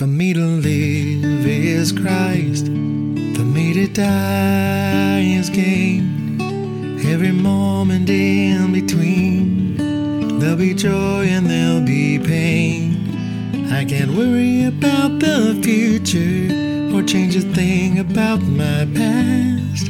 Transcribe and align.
For 0.00 0.06
me 0.06 0.32
to 0.32 0.40
live 0.40 1.46
is 1.46 1.92
Christ, 1.92 2.68
for 2.68 3.44
me 3.44 3.74
to 3.74 3.86
die 3.86 5.20
is 5.20 5.50
gain. 5.50 6.40
Every 7.04 7.32
moment 7.32 8.08
in 8.08 8.72
between, 8.72 9.76
there'll 10.38 10.56
be 10.56 10.72
joy 10.72 11.26
and 11.26 11.44
there'll 11.50 11.82
be 11.84 12.18
pain. 12.18 13.68
I 13.70 13.84
can't 13.84 14.12
worry 14.12 14.64
about 14.64 15.18
the 15.18 15.60
future 15.62 16.96
or 16.96 17.02
change 17.02 17.36
a 17.36 17.42
thing 17.42 17.98
about 17.98 18.40
my 18.40 18.88
past. 18.94 19.86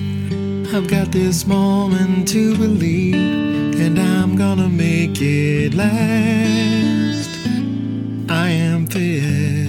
I've 0.75 0.89
got 0.89 1.13
this 1.13 1.47
moment 1.47 2.27
to 2.31 2.57
believe, 2.57 3.79
and 3.79 3.97
I'm 3.97 4.35
gonna 4.35 4.69
make 4.69 5.23
it 5.23 5.73
last. 5.73 7.31
I 8.29 8.49
am 8.49 8.89
filled 8.89 9.60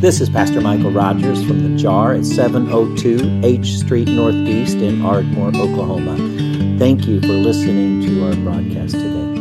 This 0.00 0.20
is 0.20 0.30
Pastor 0.30 0.60
Michael 0.60 0.92
Rogers 0.92 1.44
from 1.44 1.60
the 1.60 1.76
Jar 1.76 2.14
at 2.14 2.24
702 2.24 3.40
H 3.44 3.78
Street 3.78 4.06
Northeast 4.06 4.76
in 4.76 5.02
Ardmore, 5.02 5.48
Oklahoma. 5.48 6.16
Thank 6.78 7.08
you 7.08 7.20
for 7.20 7.26
listening 7.32 8.02
to 8.02 8.26
our 8.26 8.36
broadcast 8.36 8.94
today. 8.94 9.34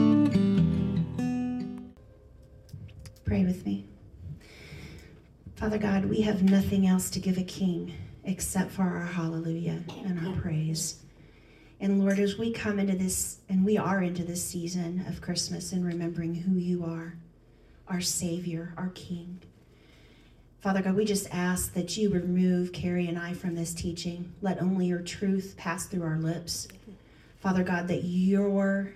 Pray 3.23 3.45
with 3.45 3.67
me. 3.67 3.85
Father 5.57 5.77
God, 5.77 6.05
we 6.05 6.21
have 6.21 6.41
nothing 6.41 6.87
else 6.87 7.11
to 7.11 7.19
give 7.19 7.37
a 7.37 7.43
king 7.43 7.93
except 8.23 8.71
for 8.71 8.81
our 8.81 9.05
hallelujah 9.05 9.83
and 10.05 10.27
our 10.27 10.41
praise. 10.41 11.03
And 11.79 11.99
Lord, 11.99 12.17
as 12.17 12.39
we 12.39 12.51
come 12.51 12.79
into 12.79 12.95
this, 12.95 13.41
and 13.47 13.63
we 13.63 13.77
are 13.77 14.01
into 14.01 14.23
this 14.23 14.43
season 14.43 15.05
of 15.07 15.21
Christmas 15.21 15.71
and 15.71 15.85
remembering 15.85 16.33
who 16.33 16.55
you 16.55 16.83
are, 16.83 17.15
our 17.87 18.01
Savior, 18.01 18.73
our 18.75 18.89
King. 18.89 19.43
Father 20.59 20.81
God, 20.81 20.95
we 20.95 21.05
just 21.05 21.27
ask 21.31 21.73
that 21.75 21.97
you 21.97 22.09
remove 22.09 22.73
Carrie 22.73 23.07
and 23.07 23.17
I 23.17 23.33
from 23.33 23.53
this 23.53 23.75
teaching. 23.75 24.33
Let 24.41 24.61
only 24.61 24.87
your 24.87 25.01
truth 25.01 25.53
pass 25.55 25.85
through 25.85 26.03
our 26.03 26.17
lips. 26.17 26.67
Father 27.39 27.63
God, 27.63 27.87
that 27.89 28.03
your 28.03 28.93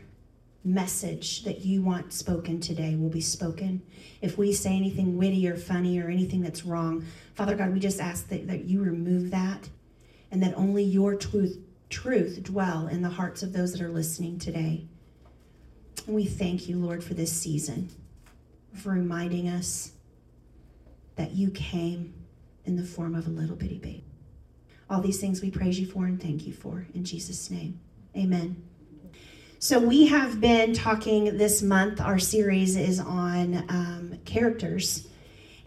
message 0.64 1.44
that 1.44 1.62
you 1.62 1.84
want 1.84 2.14
spoken 2.14 2.60
today 2.60 2.96
will 2.96 3.10
be 3.10 3.22
spoken. 3.22 3.82
If 4.22 4.40
we 4.40 4.54
say 4.54 4.76
anything 4.76 5.18
witty 5.18 5.48
or 5.48 5.56
funny 5.56 6.00
or 6.00 6.10
anything 6.10 6.42
that's 6.42 6.66
wrong, 6.66 7.06
Father 7.36 7.56
God, 7.56 7.74
we 7.74 7.80
just 7.80 8.00
ask 8.00 8.28
that, 8.30 8.48
that 8.48 8.66
you 8.66 8.82
remove 8.82 9.30
that 9.30 9.70
and 10.32 10.42
that 10.42 10.56
only 10.56 10.84
your 10.84 11.16
truth, 11.16 11.60
truth 11.90 12.42
dwell 12.42 12.88
in 12.88 13.04
the 13.04 13.10
hearts 13.10 13.44
of 13.44 13.54
those 13.54 13.72
that 13.74 13.82
are 13.82 13.90
listening 13.90 14.40
today. 14.40 14.88
And 16.08 16.16
we 16.16 16.26
thank 16.26 16.68
you, 16.68 16.78
Lord, 16.78 17.04
for 17.04 17.14
this 17.14 17.32
season, 17.32 17.90
for 18.74 18.90
reminding 18.90 19.48
us 19.48 19.92
that 21.16 21.32
you 21.32 21.50
came 21.52 22.14
in 22.66 22.76
the 22.76 22.84
form 22.84 23.16
of 23.16 23.28
a 23.28 23.30
little 23.30 23.56
bitty 23.56 23.78
baby. 23.78 24.04
All 24.90 25.02
these 25.02 25.20
things 25.20 25.42
we 25.42 25.52
praise 25.52 25.80
you 25.80 25.88
for 25.88 26.06
and 26.06 26.22
thank 26.22 26.46
you 26.46 26.54
for. 26.54 26.86
In 26.94 27.04
Jesus' 27.04 27.50
name, 27.50 27.80
amen. 28.16 28.64
So, 29.60 29.80
we 29.80 30.08
have 30.08 30.42
been 30.42 30.74
talking 30.74 31.38
this 31.38 31.62
month, 31.62 32.02
our 32.02 32.18
series 32.18 32.76
is 32.76 33.00
on 33.00 33.58
um, 33.70 34.18
characters 34.26 35.08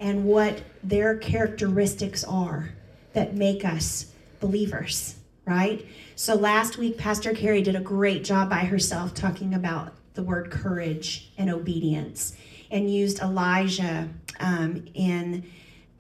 and 0.01 0.25
what 0.25 0.63
their 0.83 1.17
characteristics 1.17 2.25
are 2.25 2.71
that 3.13 3.37
make 3.37 3.65
us 3.65 4.13
believers, 4.41 5.15
right? 5.47 5.87
So, 6.17 6.35
last 6.35 6.77
week, 6.77 6.99
Pastor 6.99 7.33
Carrie 7.33 7.63
did 7.63 7.77
a 7.77 7.81
great 7.81 8.25
job 8.25 8.51
by 8.51 8.65
herself 8.65 9.15
talking 9.15 9.55
about 9.55 9.95
the 10.15 10.23
word 10.25 10.51
courage 10.51 11.31
and 11.39 11.49
obedience 11.49 12.37
and 12.71 12.93
used 12.93 13.21
Elijah 13.21 14.09
um, 14.41 14.85
in 14.95 15.45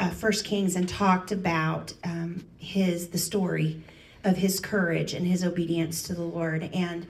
uh, 0.01 0.11
First 0.11 0.45
Kings 0.45 0.77
and 0.77 0.89
talked 0.89 1.33
about 1.33 1.93
um, 2.05 2.45
his 2.59 3.09
the 3.09 3.19
story 3.19 3.83
of 4.25 4.37
his 4.37 4.59
courage 4.59 5.13
and 5.13 5.27
his 5.27 5.45
obedience 5.45 6.03
to 6.05 6.15
the 6.15 6.23
Lord. 6.23 6.69
And 6.73 7.07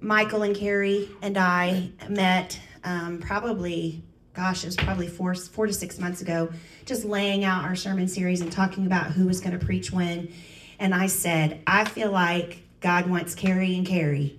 Michael 0.00 0.42
and 0.42 0.54
Carrie 0.54 1.08
and 1.22 1.38
I 1.38 1.90
met 2.08 2.60
um, 2.84 3.18
probably, 3.18 4.02
gosh, 4.34 4.64
it 4.64 4.66
was 4.66 4.76
probably 4.76 5.08
four 5.08 5.34
four 5.34 5.66
to 5.66 5.72
six 5.72 5.98
months 5.98 6.20
ago, 6.20 6.50
just 6.84 7.04
laying 7.04 7.44
out 7.44 7.64
our 7.64 7.76
sermon 7.76 8.08
series 8.08 8.40
and 8.40 8.52
talking 8.52 8.86
about 8.86 9.12
who 9.12 9.26
was 9.26 9.40
going 9.40 9.58
to 9.58 9.64
preach 9.64 9.92
when. 9.92 10.32
And 10.78 10.94
I 10.94 11.06
said, 11.06 11.60
I 11.66 11.84
feel 11.84 12.10
like 12.10 12.62
God 12.80 13.08
wants 13.08 13.34
Carrie 13.34 13.76
and 13.76 13.86
Carrie 13.86 14.38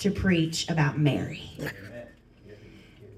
to 0.00 0.10
preach 0.10 0.68
about 0.68 0.98
Mary. 0.98 1.50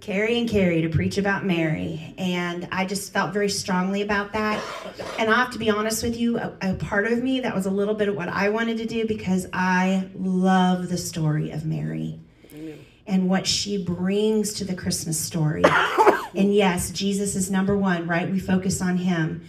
Carrie 0.07 0.39
and 0.39 0.49
Carrie 0.49 0.83
to 0.83 0.89
preach 0.89 1.19
about 1.19 1.45
Mary. 1.45 2.15
And 2.17 2.69
I 2.71 2.87
just 2.87 3.13
felt 3.13 3.33
very 3.33 3.49
strongly 3.49 4.03
about 4.03 4.33
that. 4.35 4.63
And 5.19 5.29
I 5.29 5.35
have 5.35 5.51
to 5.51 5.59
be 5.59 5.69
honest 5.69 6.05
with 6.05 6.17
you, 6.17 6.39
a, 6.39 6.53
a, 6.63 6.75
part 6.75 7.09
of 7.09 7.25
me 7.25 7.41
that 7.41 7.53
was 7.53 7.67
a 7.67 7.73
little 7.73 7.93
bit 7.93 8.09
of 8.09 8.15
what 8.15 8.29
I 8.29 8.51
wanted 8.51 8.79
to 8.79 8.87
do 8.87 9.05
because 9.05 9.49
I 9.53 10.09
love 10.15 10.91
the 10.91 10.97
story 10.97 11.51
of 11.51 11.65
Mary 11.65 12.21
and 13.09 13.29
what 13.29 13.49
she 13.49 13.83
brings 13.83 14.53
to 14.55 14.65
the 14.65 14.77
Christmas 14.77 15.19
story. 15.19 15.65
and 16.37 16.55
yes, 16.55 16.91
Jesus 16.91 17.35
is 17.35 17.51
number 17.51 17.77
one, 17.77 18.07
right? 18.07 18.31
We 18.31 18.39
focus 18.39 18.81
on 18.81 18.99
him. 18.99 19.45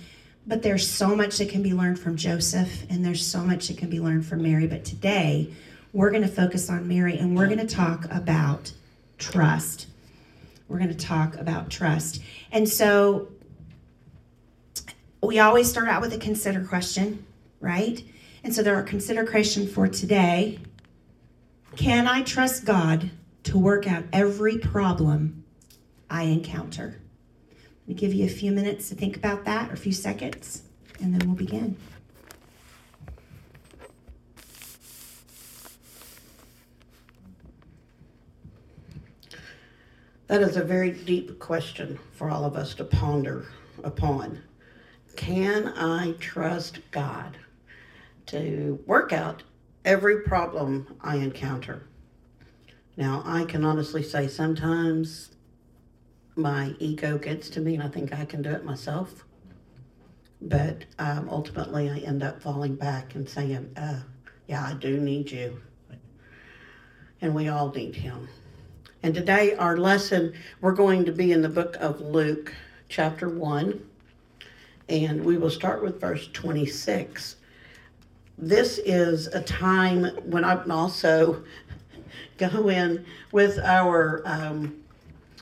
But 0.47 0.63
there's 0.63 0.89
so 0.89 1.16
much 1.16 1.38
that 1.38 1.50
can 1.50 1.62
be 1.62 1.74
learned 1.74 2.00
from 2.00 2.16
Joseph, 2.16 2.89
and 2.89 3.06
there's 3.06 3.24
so 3.24 3.41
much 3.41 3.68
that 3.68 3.78
can 3.78 3.91
be 3.91 4.00
learned 4.00 4.25
from 4.25 4.41
Mary. 4.41 4.66
But 4.66 4.85
today, 4.85 5.53
we're 5.94 6.09
going 6.09 6.24
to 6.24 6.28
focus 6.28 6.68
on 6.68 6.88
Mary 6.88 7.16
and 7.16 7.38
we're 7.38 7.45
going 7.45 7.59
to 7.59 7.68
talk 7.68 8.06
about 8.09 8.72
trust 9.19 9.85
we're 10.67 10.78
going 10.78 10.89
to 10.89 10.95
talk 10.95 11.35
about 11.35 11.69
trust. 11.69 12.22
And 12.51 12.67
so 12.67 13.29
we 15.22 15.39
always 15.39 15.69
start 15.69 15.88
out 15.88 16.01
with 16.01 16.13
a 16.13 16.17
consider 16.17 16.63
question, 16.63 17.25
right? 17.59 18.03
And 18.44 18.53
so 18.53 18.63
there 18.63 18.75
are 18.75 18.83
consider 18.83 19.25
question 19.25 19.67
for 19.67 19.88
today. 19.88 20.59
Can 21.75 22.07
I 22.07 22.23
trust 22.23 22.66
God 22.66 23.11
to 23.44 23.57
work 23.57 23.88
out 23.88 24.03
every 24.11 24.57
problem 24.57 25.44
I 26.09 26.23
encounter? 26.23 27.00
Let 27.81 27.88
me 27.88 27.94
give 27.94 28.13
you 28.13 28.25
a 28.25 28.29
few 28.29 28.51
minutes 28.51 28.89
to 28.89 28.95
think 28.95 29.16
about 29.16 29.45
that, 29.45 29.69
or 29.69 29.73
a 29.73 29.77
few 29.77 29.94
seconds, 29.94 30.63
and 31.00 31.13
then 31.13 31.27
we'll 31.27 31.38
begin. 31.38 31.77
That 40.27 40.41
is 40.41 40.57
a 40.57 40.63
very 40.63 40.91
deep 40.91 41.39
question 41.39 41.97
for 42.11 42.29
all 42.29 42.43
of 42.43 42.57
us 42.57 42.73
to 42.75 42.83
ponder 42.83 43.45
upon. 43.81 44.43
Can 45.15 45.69
I 45.69 46.15
trust 46.19 46.79
God 46.91 47.38
to 48.25 48.77
work 48.85 49.13
out 49.13 49.43
every 49.85 50.23
problem 50.23 50.97
I 50.99 51.15
encounter? 51.15 51.88
Now, 52.97 53.23
I 53.25 53.45
can 53.45 53.63
honestly 53.63 54.03
say 54.03 54.27
sometimes 54.27 55.29
my 56.35 56.75
ego 56.77 57.17
gets 57.17 57.47
to 57.51 57.61
me 57.61 57.75
and 57.75 57.83
I 57.83 57.88
think 57.88 58.13
I 58.13 58.25
can 58.25 58.41
do 58.41 58.49
it 58.49 58.65
myself. 58.65 59.23
But 60.41 60.83
um, 60.99 61.29
ultimately, 61.29 61.89
I 61.89 61.99
end 61.99 62.21
up 62.21 62.41
falling 62.41 62.75
back 62.75 63.15
and 63.15 63.29
saying, 63.29 63.71
uh, 63.77 64.01
Yeah, 64.45 64.65
I 64.65 64.73
do 64.73 64.99
need 64.99 65.31
you. 65.31 65.61
And 67.21 67.33
we 67.33 67.47
all 67.47 67.71
need 67.71 67.95
Him. 67.95 68.27
And 69.03 69.13
today, 69.13 69.56
our 69.56 69.78
lesson, 69.78 70.34
we're 70.59 70.72
going 70.72 71.06
to 71.06 71.12
be 71.12 71.31
in 71.31 71.41
the 71.41 71.50
book 71.50 71.78
of 71.80 72.02
Luke, 72.02 72.53
chapter 72.90 73.30
1, 73.30 73.80
and 74.90 75.24
we 75.24 75.38
will 75.38 75.52
start 75.52 75.84
with 75.84 76.02
verse 76.02 76.28
26. 76.34 77.36
This 78.40 78.80
is 78.80 79.27
a 79.27 79.42
time 79.42 80.06
when 80.25 80.44
I 80.44 80.56
can 80.56 80.71
also 80.71 81.44
go 82.38 82.69
in 82.69 83.06
with 83.31 83.60
our 83.60 84.24
um, 84.25 84.75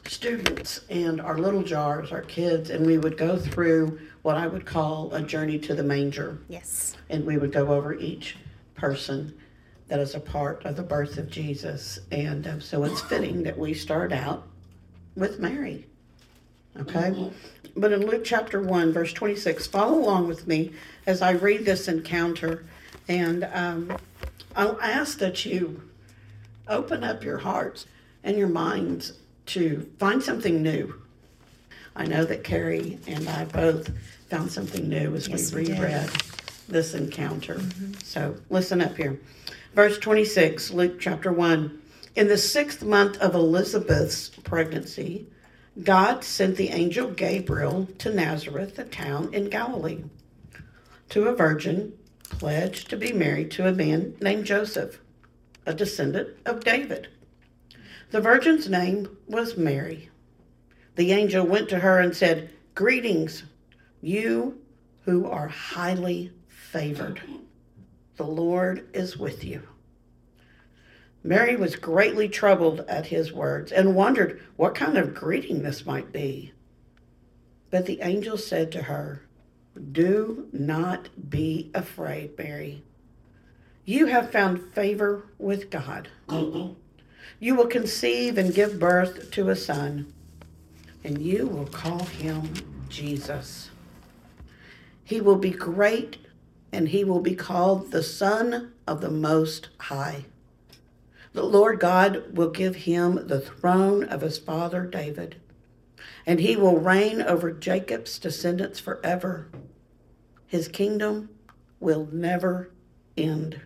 students 0.06 0.82
and 0.90 1.22
our 1.22 1.38
little 1.38 1.64
jars, 1.64 2.12
our 2.12 2.24
kids, 2.24 2.70
and 2.70 2.86
we 2.86 2.98
would 2.98 3.18
go 3.18 3.38
through 3.38 4.00
what 4.22 4.36
I 4.36 4.48
would 4.48 4.66
call 4.66 5.14
a 5.14 5.22
journey 5.22 5.60
to 5.60 5.74
the 5.74 5.84
manger. 5.84 6.40
Yes. 6.50 6.98
And 7.10 7.26
we 7.26 7.38
would 7.38 7.54
go 7.54 7.68
over 7.68 7.94
each 7.94 8.36
person 8.76 9.34
that 9.88 10.00
is 10.00 10.16
a 10.16 10.20
part 10.20 10.66
of 10.66 10.76
the 10.76 10.84
birth 10.84 11.18
of 11.18 11.30
Jesus. 11.30 12.00
And 12.12 12.48
um, 12.48 12.62
so 12.62 12.84
it's 12.84 13.02
fitting 13.02 13.44
that 13.44 13.58
we 13.58 13.74
start 13.74 14.12
out 14.12 14.48
with 15.16 15.40
Mary. 15.40 15.86
Okay? 16.80 17.12
Mm-hmm. 17.12 17.80
But 17.80 17.92
in 17.92 18.06
Luke 18.06 18.24
chapter 18.24 18.62
1, 18.62 18.94
verse 18.94 19.14
26, 19.14 19.68
follow 19.68 20.00
along 20.00 20.28
with 20.28 20.48
me 20.48 20.74
as 21.06 21.22
I 21.22 21.32
read 21.32 21.66
this 21.66 21.88
encounter. 21.88 22.66
And 23.08 23.44
um, 23.54 23.98
I'll 24.56 24.80
ask 24.82 25.20
that 25.20 25.46
you 25.46 25.82
open 26.68 27.04
up 27.04 27.24
your 27.24 27.38
hearts 27.38 27.86
and 28.24 28.38
your 28.38 28.48
minds 28.48 29.14
to 29.48 29.90
find 30.00 30.24
something 30.24 30.64
new. 30.64 30.96
I 31.96 32.06
know 32.06 32.26
that 32.26 32.44
Carrie 32.44 32.98
and 33.08 33.30
I 33.30 33.46
both 33.46 33.92
found 34.30 34.52
something 34.52 34.90
new 34.90 35.16
as 35.16 35.28
yes, 35.28 35.54
we 35.54 35.68
reread 35.68 36.10
this 36.68 36.94
encounter. 36.94 37.60
So 38.04 38.36
listen 38.50 38.82
up 38.82 38.98
here. 38.98 39.20
Verse 39.74 39.98
26, 39.98 40.72
Luke 40.72 41.00
chapter 41.00 41.32
1. 41.32 41.82
In 42.16 42.28
the 42.28 42.38
sixth 42.38 42.82
month 42.82 43.18
of 43.18 43.36
Elizabeth's 43.36 44.30
pregnancy, 44.30 45.28
God 45.84 46.24
sent 46.24 46.56
the 46.56 46.70
angel 46.70 47.12
Gabriel 47.12 47.90
to 47.98 48.14
Nazareth, 48.14 48.80
a 48.80 48.86
town 48.86 49.34
in 49.34 49.50
Galilee, 49.50 50.04
to 51.10 51.28
a 51.28 51.36
virgin 51.36 51.94
pledged 52.24 52.90
to 52.90 52.98
be 52.98 53.12
married 53.12 53.52
to 53.52 53.68
a 53.68 53.74
man 53.74 54.16
named 54.22 54.46
Joseph, 54.46 55.02
a 55.66 55.74
descendant 55.74 56.30
of 56.46 56.64
David. 56.64 57.10
The 58.12 58.22
virgin's 58.22 58.70
name 58.70 59.18
was 59.28 59.58
Mary. 59.58 60.10
The 60.96 61.12
angel 61.12 61.46
went 61.46 61.68
to 61.70 61.80
her 61.80 62.00
and 62.00 62.16
said, 62.16 62.50
Greetings, 62.74 63.44
you 64.02 64.62
who 65.02 65.28
are 65.28 65.48
highly 65.48 66.32
favored. 66.76 67.22
The 68.18 68.26
Lord 68.26 68.90
is 68.94 69.16
with 69.16 69.46
you. 69.46 69.62
Mary 71.24 71.56
was 71.56 71.78
greatly 71.78 72.28
troubled 72.28 72.82
at 72.90 73.06
his 73.06 73.32
words 73.32 73.72
and 73.72 73.96
wondered 73.96 74.42
what 74.58 74.76
kind 74.76 74.98
of 74.98 75.14
greeting 75.14 75.64
this 75.64 75.86
might 75.86 76.12
be. 76.12 76.52
But 77.72 77.86
the 77.86 78.02
angel 78.02 78.38
said 78.38 78.74
to 78.74 78.82
her, 78.82 79.22
Do 79.94 80.50
not 80.52 81.08
be 81.30 81.72
afraid, 81.74 82.38
Mary. 82.38 82.84
You 83.86 84.08
have 84.08 84.34
found 84.34 84.74
favor 84.74 85.28
with 85.40 85.70
God. 85.70 86.10
You 87.40 87.56
will 87.56 87.68
conceive 87.68 88.38
and 88.38 88.54
give 88.54 88.80
birth 88.80 89.32
to 89.32 89.48
a 89.48 89.56
son, 89.56 90.12
and 91.06 91.22
you 91.22 91.48
will 91.48 91.68
call 91.68 92.04
him 92.04 92.52
Jesus. 92.90 93.70
He 95.06 95.22
will 95.22 95.38
be 95.38 95.52
great, 95.52 96.18
and 96.76 96.90
he 96.90 97.06
will 97.06 97.22
be 97.22 97.34
called 97.34 97.92
the 97.92 98.04
Son 98.04 98.74
of 98.86 99.00
the 99.00 99.10
Most 99.10 99.70
High. 99.80 100.26
The 101.32 101.46
Lord 101.46 101.80
God 101.80 102.36
will 102.36 102.50
give 102.50 102.76
him 102.76 103.28
the 103.28 103.40
throne 103.40 104.04
of 104.04 104.20
his 104.20 104.38
father 104.38 104.86
David, 104.86 105.38
and 106.26 106.42
he 106.42 106.58
will 106.58 106.78
reign 106.78 107.22
over 107.22 107.54
Jacob's 107.54 108.20
descendants 108.20 108.78
forever. 108.82 109.50
His 110.48 110.68
kingdom 110.68 111.30
will 111.80 112.10
never 112.12 112.72
end. 113.16 113.62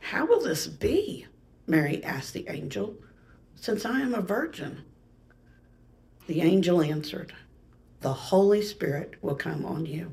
How 0.00 0.26
will 0.26 0.42
this 0.42 0.66
be? 0.66 1.26
Mary 1.66 2.04
asked 2.04 2.34
the 2.34 2.48
angel, 2.50 2.96
since 3.54 3.86
I 3.86 4.02
am 4.02 4.12
a 4.12 4.20
virgin. 4.20 4.84
The 6.26 6.42
angel 6.42 6.82
answered, 6.82 7.32
The 8.02 8.12
Holy 8.12 8.60
Spirit 8.60 9.14
will 9.22 9.36
come 9.36 9.64
on 9.64 9.86
you, 9.86 10.12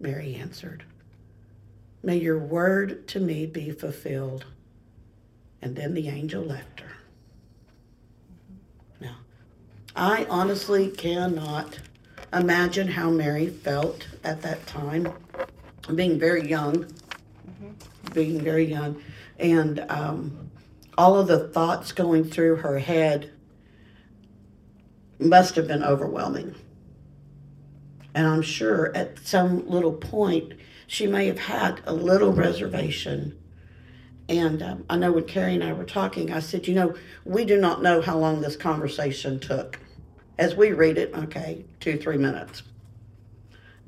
Mary 0.00 0.34
answered. 0.34 0.82
May 2.02 2.16
your 2.16 2.38
word 2.38 3.06
to 3.08 3.20
me 3.20 3.46
be 3.46 3.70
fulfilled. 3.70 4.46
And 5.62 5.76
then 5.76 5.92
the 5.92 6.08
angel 6.08 6.42
left 6.42 6.80
her. 6.80 6.92
Now, 9.00 9.16
I 9.94 10.26
honestly 10.30 10.88
cannot 10.88 11.78
imagine 12.32 12.88
how 12.88 13.10
Mary 13.10 13.48
felt 13.48 14.06
at 14.24 14.40
that 14.42 14.66
time, 14.66 15.12
being 15.94 16.18
very 16.18 16.48
young, 16.48 16.86
being 18.14 18.40
very 18.40 18.64
young, 18.64 19.02
and 19.38 19.80
um, 19.90 20.50
all 20.96 21.18
of 21.18 21.26
the 21.26 21.48
thoughts 21.48 21.92
going 21.92 22.24
through 22.24 22.56
her 22.56 22.78
head 22.78 23.30
must 25.18 25.56
have 25.56 25.68
been 25.68 25.84
overwhelming. 25.84 26.54
And 28.14 28.26
I'm 28.26 28.42
sure 28.42 28.94
at 28.96 29.18
some 29.20 29.68
little 29.68 29.92
point 29.92 30.54
she 30.86 31.06
may 31.06 31.26
have 31.26 31.38
had 31.38 31.80
a 31.84 31.92
little 31.92 32.32
reservation. 32.32 33.38
And 34.28 34.62
um, 34.62 34.84
I 34.88 34.96
know 34.96 35.12
when 35.12 35.24
Carrie 35.24 35.54
and 35.54 35.64
I 35.64 35.72
were 35.72 35.84
talking, 35.84 36.32
I 36.32 36.40
said, 36.40 36.66
you 36.66 36.74
know, 36.74 36.94
we 37.24 37.44
do 37.44 37.56
not 37.60 37.82
know 37.82 38.00
how 38.00 38.18
long 38.18 38.40
this 38.40 38.56
conversation 38.56 39.38
took. 39.40 39.78
As 40.38 40.54
we 40.54 40.72
read 40.72 40.98
it, 40.98 41.14
okay, 41.14 41.64
two, 41.80 41.98
three 41.98 42.16
minutes. 42.16 42.62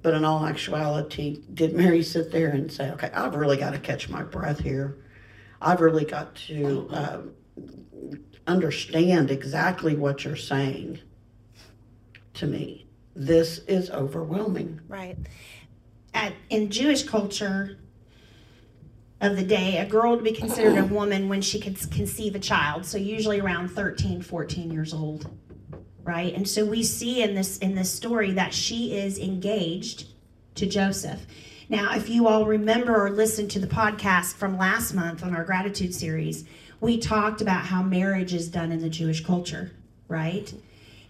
But 0.03 0.15
in 0.15 0.25
all 0.25 0.45
actuality, 0.45 1.41
did 1.55 1.75
Mary 1.75 2.03
sit 2.03 2.33
there 2.33 2.51
and 2.51 2.71
say, 2.71 2.91
okay, 2.91 3.11
I've 3.15 3.37
really 3.37 3.57
got 3.57 3.71
to 3.71 3.79
catch 3.79 4.09
my 4.09 4.23
breath 4.23 4.59
here? 4.59 4.99
I've 5.61 5.81
really 5.81 6.05
got 6.05 6.35
to 6.49 6.89
um, 6.91 7.33
understand 8.47 9.31
exactly 9.31 9.95
what 9.95 10.25
you're 10.25 10.35
saying 10.35 11.01
to 12.35 12.47
me. 12.47 12.87
This 13.15 13.59
is 13.61 13.91
overwhelming. 13.91 14.81
Right. 14.89 15.17
At, 16.15 16.33
in 16.51 16.71
Jewish 16.71 17.03
culture 17.05 17.79
of 19.21 19.37
the 19.37 19.43
day, 19.43 19.79
a 19.79 19.87
girl 19.87 20.15
would 20.15 20.25
be 20.25 20.33
considered 20.33 20.79
a 20.79 20.85
woman 20.85 21.29
when 21.29 21.43
she 21.43 21.61
could 21.61 21.79
conceive 21.91 22.35
a 22.35 22.41
child. 22.41 22.85
So 22.85 22.99
usually 22.99 23.41
around 23.41 23.69
13, 23.69 24.23
14 24.23 24.71
years 24.71 24.93
old. 24.93 25.31
Right? 26.05 26.35
And 26.35 26.49
so 26.49 26.65
we 26.65 26.83
see 26.83 27.23
in 27.23 27.35
this 27.35 27.59
in 27.59 27.77
this 27.77 27.91
story 27.91 28.33
that 28.33 28.53
she 28.53 28.97
is 28.97 29.19
engaged 29.19 30.09
to 30.57 30.67
Joseph. 30.67 31.25
Now, 31.69 31.95
if 31.95 32.09
you 32.09 32.27
all 32.27 32.45
remember 32.45 33.07
or 33.07 33.11
listened 33.11 33.51
to 33.53 33.61
the 33.61 33.69
podcast 33.69 34.35
from 34.35 34.59
last 34.59 34.93
month 34.95 35.23
on 35.23 35.35
our 35.35 35.45
gratitude 35.45 35.95
series, 35.95 36.45
we 36.81 36.99
talked 36.99 37.41
about 37.41 37.65
how 37.65 37.83
marriage 37.83 38.35
is 38.35 38.49
done 38.49 38.73
in 38.73 38.81
the 38.81 38.91
Jewish 38.91 39.25
culture, 39.25 39.71
right? 40.09 40.53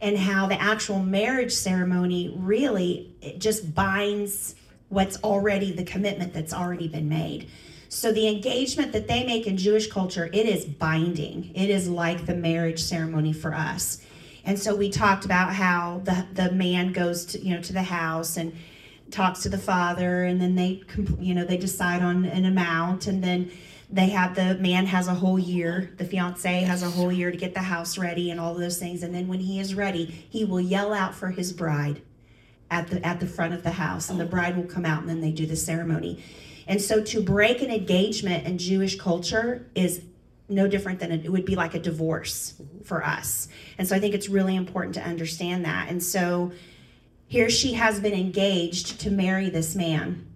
And 0.03 0.19
how 0.19 0.47
the 0.47 0.61
actual 0.61 0.99
marriage 0.99 1.53
ceremony 1.53 2.35
really 2.37 3.15
just 3.39 3.75
binds 3.75 4.55
what's 4.91 5.17
already 5.25 5.73
the 5.73 5.85
commitment 5.85 6.35
that's 6.35 6.53
already 6.53 6.89
been 6.89 7.09
made. 7.09 7.49
So 7.89 8.13
the 8.13 8.29
engagement 8.29 8.93
that 8.93 9.07
they 9.07 9.25
make 9.25 9.47
in 9.47 9.57
Jewish 9.57 9.91
culture, 9.91 10.29
it 10.33 10.47
is 10.47 10.65
binding. 10.65 11.53
It 11.55 11.71
is 11.71 11.89
like 11.89 12.27
the 12.27 12.35
marriage 12.35 12.83
ceremony 12.83 13.33
for 13.33 13.55
us. 13.55 14.03
And 14.45 14.59
so 14.59 14.75
we 14.75 14.91
talked 14.91 15.25
about 15.25 15.55
how 15.55 16.01
the 16.05 16.27
the 16.33 16.51
man 16.53 16.93
goes 16.93 17.25
to 17.27 17.41
you 17.41 17.55
know 17.55 17.63
to 17.63 17.73
the 17.73 17.83
house 17.83 18.37
and 18.37 18.55
talks 19.11 19.43
to 19.43 19.49
the 19.49 19.59
father 19.59 20.25
and 20.25 20.41
then 20.41 20.55
they 20.55 20.83
you 21.21 21.35
know 21.35 21.45
they 21.45 21.59
decide 21.59 22.03
on 22.03 22.25
an 22.25 22.45
amount 22.45 23.07
and 23.07 23.23
then 23.23 23.51
they 23.93 24.09
have 24.09 24.35
the 24.35 24.55
man 24.55 24.87
has 24.87 25.07
a 25.07 25.15
whole 25.15 25.39
year 25.39 25.93
the 25.99 26.05
fiance 26.05 26.63
has 26.63 26.83
a 26.83 26.91
whole 26.91 27.13
year 27.13 27.31
to 27.31 27.37
get 27.37 27.53
the 27.53 27.61
house 27.61 27.99
ready 27.99 28.31
and 28.31 28.41
all 28.41 28.55
those 28.55 28.79
things. 28.79 29.03
And 29.03 29.15
then 29.15 29.29
when 29.29 29.41
he 29.41 29.61
is 29.61 29.75
ready 29.75 30.27
he 30.31 30.45
will 30.45 30.61
yell 30.61 30.93
out 30.93 31.15
for 31.15 31.29
his 31.29 31.53
bride 31.53 32.01
at 32.71 32.89
the 32.89 33.07
at 33.07 33.21
the 33.21 33.27
front 33.27 33.53
of 33.53 33.63
the 33.63 33.73
house 33.73 34.09
and 34.09 34.19
the 34.19 34.25
bride 34.25 34.57
will 34.57 34.65
come 34.65 34.87
out 34.87 35.01
and 35.01 35.09
then 35.09 35.21
they 35.21 35.31
do 35.31 35.47
the 35.47 35.57
ceremony. 35.57 36.25
And 36.67 36.81
so 36.81 37.03
to 37.05 37.23
break 37.23 37.61
an 37.61 37.71
engagement 37.71 38.47
in 38.47 38.59
jewish 38.59 38.99
culture 38.99 39.69
is 39.75 40.03
no 40.49 40.67
different 40.67 40.99
than 40.99 41.13
a, 41.13 41.17
it 41.17 41.31
would 41.31 41.45
be 41.45 41.55
like 41.55 41.75
a 41.75 41.79
divorce 41.79 42.55
for 42.85 43.05
us. 43.05 43.49
And 43.77 43.87
so 43.87 43.95
i 43.95 44.01
think 44.01 44.15
it's 44.15 44.29
really 44.29 44.57
important 44.57 44.95
to 44.95 45.03
understand 45.03 45.67
that. 45.67 45.89
And 45.91 46.03
so 46.03 46.53
here 47.27 47.49
she 47.49 47.73
has 47.73 48.01
been 48.01 48.13
engaged 48.13 49.01
to 49.01 49.11
marry 49.11 49.49
this 49.49 49.75
man, 49.75 50.27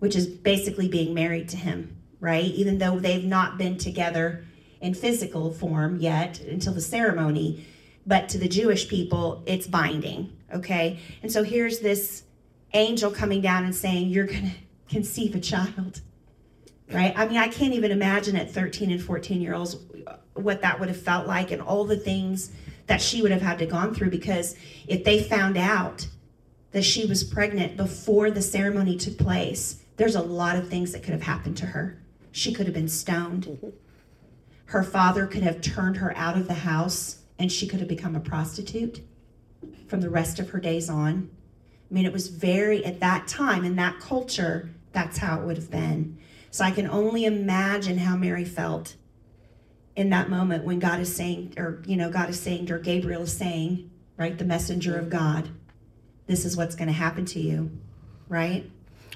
which 0.00 0.16
is 0.16 0.26
basically 0.26 0.88
being 0.88 1.14
married 1.14 1.48
to 1.50 1.56
him, 1.56 1.95
right? 2.20 2.44
Even 2.44 2.78
though 2.78 2.98
they've 2.98 3.24
not 3.24 3.58
been 3.58 3.78
together 3.78 4.44
in 4.80 4.94
physical 4.94 5.52
form 5.52 5.96
yet 5.96 6.40
until 6.40 6.72
the 6.72 6.80
ceremony, 6.80 7.66
but 8.06 8.28
to 8.30 8.38
the 8.38 8.48
Jewish 8.48 8.88
people, 8.88 9.42
it's 9.46 9.66
binding, 9.66 10.36
okay? 10.54 11.00
And 11.22 11.30
so 11.30 11.42
here's 11.42 11.80
this 11.80 12.22
angel 12.72 13.10
coming 13.10 13.40
down 13.40 13.64
and 13.64 13.74
saying, 13.74 14.08
You're 14.08 14.26
going 14.26 14.50
to 14.50 14.94
conceive 14.94 15.34
a 15.34 15.40
child, 15.40 16.00
right? 16.92 17.12
I 17.16 17.26
mean, 17.26 17.38
I 17.38 17.48
can't 17.48 17.74
even 17.74 17.90
imagine 17.90 18.36
at 18.36 18.50
13 18.50 18.90
and 18.90 19.02
14 19.02 19.40
year 19.40 19.54
olds 19.54 19.76
what 20.34 20.62
that 20.62 20.78
would 20.78 20.88
have 20.88 21.00
felt 21.00 21.26
like 21.26 21.50
and 21.50 21.62
all 21.62 21.84
the 21.84 21.96
things 21.96 22.52
that 22.86 23.00
she 23.00 23.22
would 23.22 23.32
have 23.32 23.42
had 23.42 23.58
to 23.58 23.66
gone 23.66 23.94
through 23.94 24.10
because 24.10 24.54
if 24.86 25.02
they 25.02 25.22
found 25.22 25.56
out 25.56 26.06
that 26.72 26.82
she 26.82 27.06
was 27.06 27.24
pregnant 27.24 27.76
before 27.76 28.30
the 28.30 28.42
ceremony 28.42 28.96
took 28.96 29.18
place, 29.18 29.82
there's 29.96 30.14
a 30.14 30.22
lot 30.22 30.56
of 30.56 30.68
things 30.68 30.92
that 30.92 31.02
could 31.02 31.12
have 31.12 31.22
happened 31.22 31.56
to 31.56 31.66
her. 31.66 31.98
She 32.36 32.52
could 32.52 32.66
have 32.66 32.74
been 32.74 32.86
stoned. 32.86 33.72
Her 34.66 34.82
father 34.82 35.26
could 35.26 35.42
have 35.42 35.62
turned 35.62 35.96
her 35.96 36.14
out 36.18 36.36
of 36.36 36.48
the 36.48 36.54
house 36.54 37.22
and 37.38 37.50
she 37.50 37.66
could 37.66 37.80
have 37.80 37.88
become 37.88 38.14
a 38.14 38.20
prostitute 38.20 39.00
from 39.86 40.02
the 40.02 40.10
rest 40.10 40.38
of 40.38 40.50
her 40.50 40.60
days 40.60 40.90
on. 40.90 41.30
I 41.90 41.94
mean, 41.94 42.04
it 42.04 42.12
was 42.12 42.28
very, 42.28 42.84
at 42.84 43.00
that 43.00 43.26
time, 43.26 43.64
in 43.64 43.76
that 43.76 44.00
culture, 44.00 44.68
That's 44.92 45.16
how 45.16 45.40
it 45.40 45.46
would 45.46 45.56
have 45.56 45.70
been. 45.70 46.18
So 46.50 46.62
I 46.62 46.72
can 46.72 46.86
only 46.86 47.24
imagine 47.24 47.96
how 47.96 48.16
Mary 48.16 48.44
felt 48.44 48.96
in 49.94 50.10
that 50.10 50.28
moment 50.28 50.64
when 50.64 50.78
God 50.78 51.00
is 51.00 51.14
saying, 51.16 51.54
or, 51.56 51.82
you 51.86 51.96
know, 51.96 52.10
God 52.10 52.28
is 52.28 52.38
saying, 52.38 52.70
or 52.70 52.78
Gabriel 52.78 53.22
is 53.22 53.32
saying, 53.32 53.90
right, 54.18 54.36
the 54.36 54.44
messenger 54.44 54.98
of 54.98 55.08
God, 55.08 55.48
this 56.26 56.44
is 56.44 56.54
what's 56.54 56.74
going 56.74 56.88
to 56.88 56.94
happen 56.94 57.24
to 57.26 57.40
you, 57.40 57.70
right? 58.28 58.70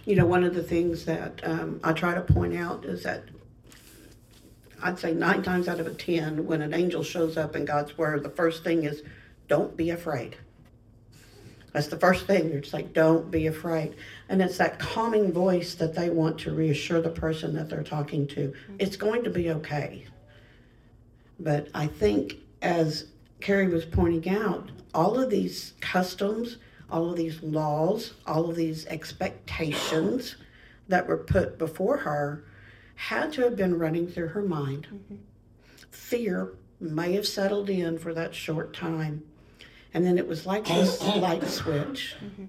You 0.06 0.16
know, 0.16 0.26
one 0.26 0.44
of 0.44 0.54
the 0.54 0.62
things 0.62 1.04
that 1.04 1.40
um, 1.44 1.80
I 1.84 1.92
try 1.92 2.14
to 2.14 2.22
point 2.22 2.56
out 2.56 2.84
is 2.84 3.02
that 3.02 3.24
I'd 4.82 4.98
say 4.98 5.12
nine 5.12 5.42
times 5.42 5.68
out 5.68 5.78
of 5.78 5.86
a 5.86 5.94
ten, 5.94 6.46
when 6.46 6.62
an 6.62 6.72
angel 6.72 7.02
shows 7.02 7.36
up 7.36 7.54
in 7.54 7.64
God's 7.64 7.98
word, 7.98 8.22
the 8.22 8.30
first 8.30 8.64
thing 8.64 8.84
is, 8.84 9.02
don't 9.46 9.76
be 9.76 9.90
afraid. 9.90 10.36
That's 11.72 11.88
the 11.88 11.98
first 11.98 12.26
thing. 12.26 12.50
You're 12.50 12.62
just 12.62 12.72
like, 12.72 12.92
don't 12.92 13.30
be 13.30 13.46
afraid. 13.46 13.94
And 14.28 14.40
it's 14.42 14.58
that 14.58 14.78
calming 14.78 15.32
voice 15.32 15.74
that 15.74 15.94
they 15.94 16.10
want 16.10 16.38
to 16.40 16.54
reassure 16.54 17.00
the 17.00 17.10
person 17.10 17.54
that 17.54 17.68
they're 17.68 17.84
talking 17.84 18.26
to. 18.28 18.52
It's 18.78 18.96
going 18.96 19.22
to 19.24 19.30
be 19.30 19.50
okay. 19.50 20.06
But 21.38 21.68
I 21.74 21.86
think, 21.86 22.36
as 22.62 23.06
Carrie 23.40 23.68
was 23.68 23.84
pointing 23.84 24.34
out, 24.34 24.70
all 24.94 25.20
of 25.20 25.30
these 25.30 25.74
customs, 25.80 26.56
all 26.90 27.10
of 27.10 27.16
these 27.16 27.42
laws, 27.42 28.14
all 28.26 28.48
of 28.48 28.56
these 28.56 28.86
expectations 28.86 30.36
that 30.88 31.06
were 31.06 31.18
put 31.18 31.58
before 31.58 31.98
her 31.98 32.44
had 32.94 33.32
to 33.32 33.42
have 33.42 33.56
been 33.56 33.78
running 33.78 34.06
through 34.06 34.28
her 34.28 34.42
mind. 34.42 34.86
Mm-hmm. 34.92 35.16
Fear 35.90 36.54
may 36.80 37.12
have 37.12 37.26
settled 37.26 37.70
in 37.70 37.98
for 37.98 38.12
that 38.14 38.34
short 38.34 38.74
time. 38.74 39.22
And 39.94 40.04
then 40.04 40.18
it 40.18 40.26
was 40.26 40.46
like 40.46 40.66
this 40.66 41.02
light 41.16 41.46
switch 41.46 42.16
mm-hmm. 42.22 42.44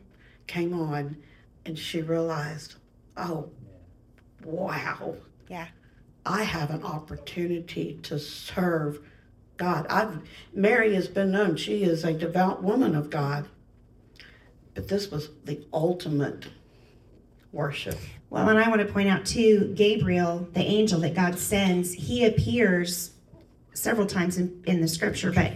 came 0.48 0.74
on, 0.74 1.18
and 1.66 1.78
she 1.78 2.02
realized, 2.02 2.76
oh, 3.18 3.50
wow. 4.44 5.16
Yeah. 5.50 5.68
I 6.26 6.44
have 6.44 6.70
an 6.70 6.84
opportunity 6.84 8.00
to 8.04 8.20
serve 8.20 9.00
God. 9.58 9.86
I've 9.90 10.22
Mary 10.54 10.96
has 10.96 11.08
been 11.08 11.32
known 11.32 11.56
she 11.56 11.84
is 11.84 12.04
a 12.04 12.14
devout 12.14 12.64
woman 12.64 12.96
of 12.96 13.10
God. 13.10 13.48
But 14.74 14.88
this 14.88 15.12
was 15.12 15.30
the 15.46 15.66
ultimate 15.74 16.48
worship. 17.52 17.98
Well, 18.30 18.48
and 18.48 18.58
I 18.58 18.70
want 18.70 18.82
to 18.82 18.92
point 18.92 19.10
out 19.10 19.26
too, 19.26 19.74
Gabriel, 19.76 20.48
the 20.54 20.62
angel 20.62 21.00
that 21.02 21.14
God 21.14 21.38
sends, 21.38 21.94
he 21.94 22.26
appears 22.26 23.12
several 23.74 24.08
times 24.08 24.38
in, 24.38 24.64
in 24.66 24.82
the 24.82 24.88
scripture, 24.88 25.32
but 25.32 25.54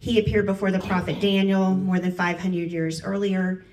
he 0.00 0.18
appeared 0.18 0.46
before 0.46 0.70
the 0.70 0.80
prophet 0.80 1.20
Daniel 1.20 1.70
more 1.74 1.98
than 1.98 2.12
500 2.12 2.70
years 2.70 3.02
earlier. 3.02 3.64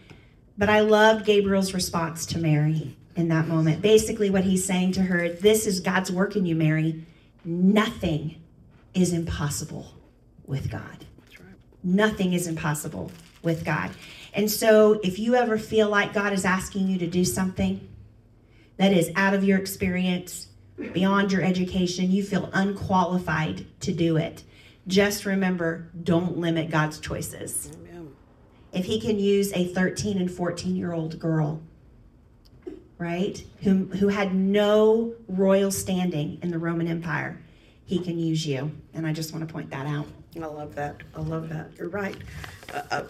But 0.58 0.70
I 0.70 0.82
loved 0.82 1.26
Gabriel's 1.26 1.74
response 1.74 2.26
to 2.28 2.40
Mary 2.40 2.96
in 3.16 3.28
that 3.30 3.48
moment. 3.48 3.82
Basically, 3.82 4.30
what 4.30 4.44
he's 4.44 4.66
saying 4.66 4.94
to 4.94 5.02
her 5.02 5.30
this 5.30 5.66
is 5.66 5.80
God's 5.80 6.12
work 6.12 6.36
in 6.36 6.46
you, 6.46 6.56
Mary. 6.56 7.06
Nothing 7.44 8.42
is 8.94 9.14
impossible 9.14 9.94
with 10.46 10.72
God. 10.72 11.06
Nothing 11.84 12.34
is 12.34 12.48
impossible 12.48 13.12
with 13.44 13.64
God. 13.64 13.92
And 14.36 14.52
so, 14.52 15.00
if 15.04 15.18
you 15.18 15.36
ever 15.36 15.58
feel 15.58 15.90
like 15.90 16.14
God 16.14 16.34
is 16.34 16.46
asking 16.46 16.88
you 16.88 17.00
to 17.00 17.08
do 17.08 17.26
something 17.26 17.88
that 18.78 18.92
is 18.92 19.10
out 19.16 19.34
of 19.34 19.44
your 19.44 19.58
experience, 19.58 20.48
beyond 20.94 21.32
your 21.32 21.42
education, 21.42 22.12
you 22.12 22.22
feel 22.22 22.50
unqualified 22.54 23.66
to 23.82 23.94
do 23.94 24.18
it, 24.18 24.44
just 24.88 25.26
remember 25.26 25.90
don't 26.04 26.38
limit 26.38 26.70
God's 26.70 27.00
choices. 27.00 27.72
Amen. 27.74 28.14
If 28.74 28.86
He 28.86 29.00
can 29.00 29.18
use 29.18 29.54
a 29.54 29.66
13 29.74 30.18
and 30.18 30.30
14 30.30 30.76
year 30.76 30.92
old 30.92 31.18
girl 31.18 31.62
right? 32.98 33.44
Who, 33.64 33.86
who 33.86 34.08
had 34.08 34.34
no 34.34 35.14
royal 35.28 35.72
standing 35.72 36.40
in 36.42 36.52
the 36.52 36.60
Roman 36.60 36.88
Empire, 36.88 37.42
he 37.86 38.00
can 38.00 38.18
use 38.18 38.46
you. 38.46 38.72
And 38.94 39.06
I 39.06 39.14
just 39.14 39.34
want 39.34 39.48
to 39.48 39.54
point 39.54 39.70
that 39.72 39.86
out. 39.86 40.08
I 40.36 40.46
love 40.46 40.76
that. 40.76 41.02
I 41.16 41.22
love 41.22 41.50
that. 41.50 41.72
You're 41.78 41.90
right. 41.90 42.18
Uh, 42.74 42.82
uh, 42.92 43.04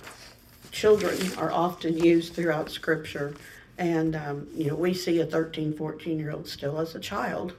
children 0.75 1.17
are 1.37 1.53
often 1.53 1.97
used 1.97 2.33
throughout 2.33 2.69
Scripture. 2.69 3.33
And, 3.77 4.13
um, 4.15 4.47
you 4.53 4.67
know, 4.67 4.75
we 4.75 4.93
see 4.93 5.21
a 5.21 5.25
13, 5.25 5.73
14 5.73 6.19
year 6.19 6.31
old 6.31 6.47
still 6.47 6.79
as 6.79 6.93
a 6.95 6.99
child 6.99 7.53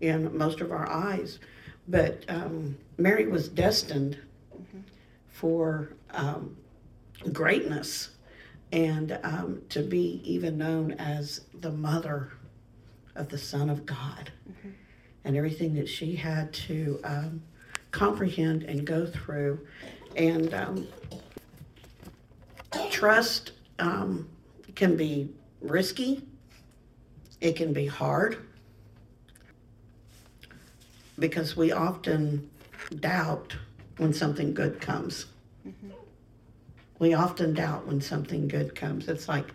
in 0.00 0.36
most 0.36 0.62
of 0.62 0.72
our 0.72 0.88
eyes. 0.88 1.38
But 1.86 2.24
um, 2.28 2.78
Mary 2.96 3.26
was 3.26 3.48
destined 3.48 4.18
mm-hmm. 4.54 4.80
for 5.28 5.92
um, 6.12 6.56
greatness 7.30 8.10
and 8.72 9.18
um, 9.22 9.62
to 9.68 9.82
be 9.82 10.22
even 10.24 10.56
known 10.56 10.92
as 10.92 11.42
the 11.60 11.70
mother 11.70 12.32
of 13.14 13.28
the 13.28 13.38
Son 13.38 13.70
of 13.70 13.86
God, 13.86 14.32
mm-hmm. 14.50 14.70
and 15.24 15.36
everything 15.36 15.74
that 15.74 15.88
she 15.88 16.16
had 16.16 16.52
to 16.52 17.00
um, 17.04 17.42
comprehend 17.92 18.64
and 18.64 18.84
go 18.84 19.06
through, 19.06 19.64
and 20.16 20.52
um, 20.52 20.88
trust 22.96 23.52
um, 23.78 24.28
can 24.74 24.96
be 24.96 25.28
risky. 25.60 26.22
It 27.40 27.56
can 27.56 27.72
be 27.72 27.86
hard 27.86 28.38
because 31.18 31.56
we 31.56 31.72
often 31.72 32.50
doubt 33.00 33.56
when 33.98 34.12
something 34.12 34.54
good 34.54 34.80
comes. 34.80 35.26
Mm-hmm 35.66 35.90
we 36.98 37.14
often 37.14 37.54
doubt 37.54 37.86
when 37.86 38.00
something 38.00 38.48
good 38.48 38.74
comes. 38.74 39.08
It's 39.08 39.28
like, 39.28 39.46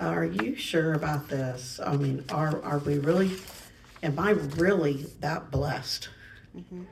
are 0.00 0.24
you 0.24 0.54
sure 0.56 0.94
about 0.94 1.28
this? 1.28 1.80
I 1.84 1.96
mean, 1.96 2.24
are 2.30 2.62
are 2.62 2.78
we 2.78 2.98
really? 2.98 3.32
Am 4.02 4.18
I 4.18 4.30
really 4.30 5.06
that 5.20 5.50
blessed? 5.50 6.08
Mm-hmm. 6.56 6.82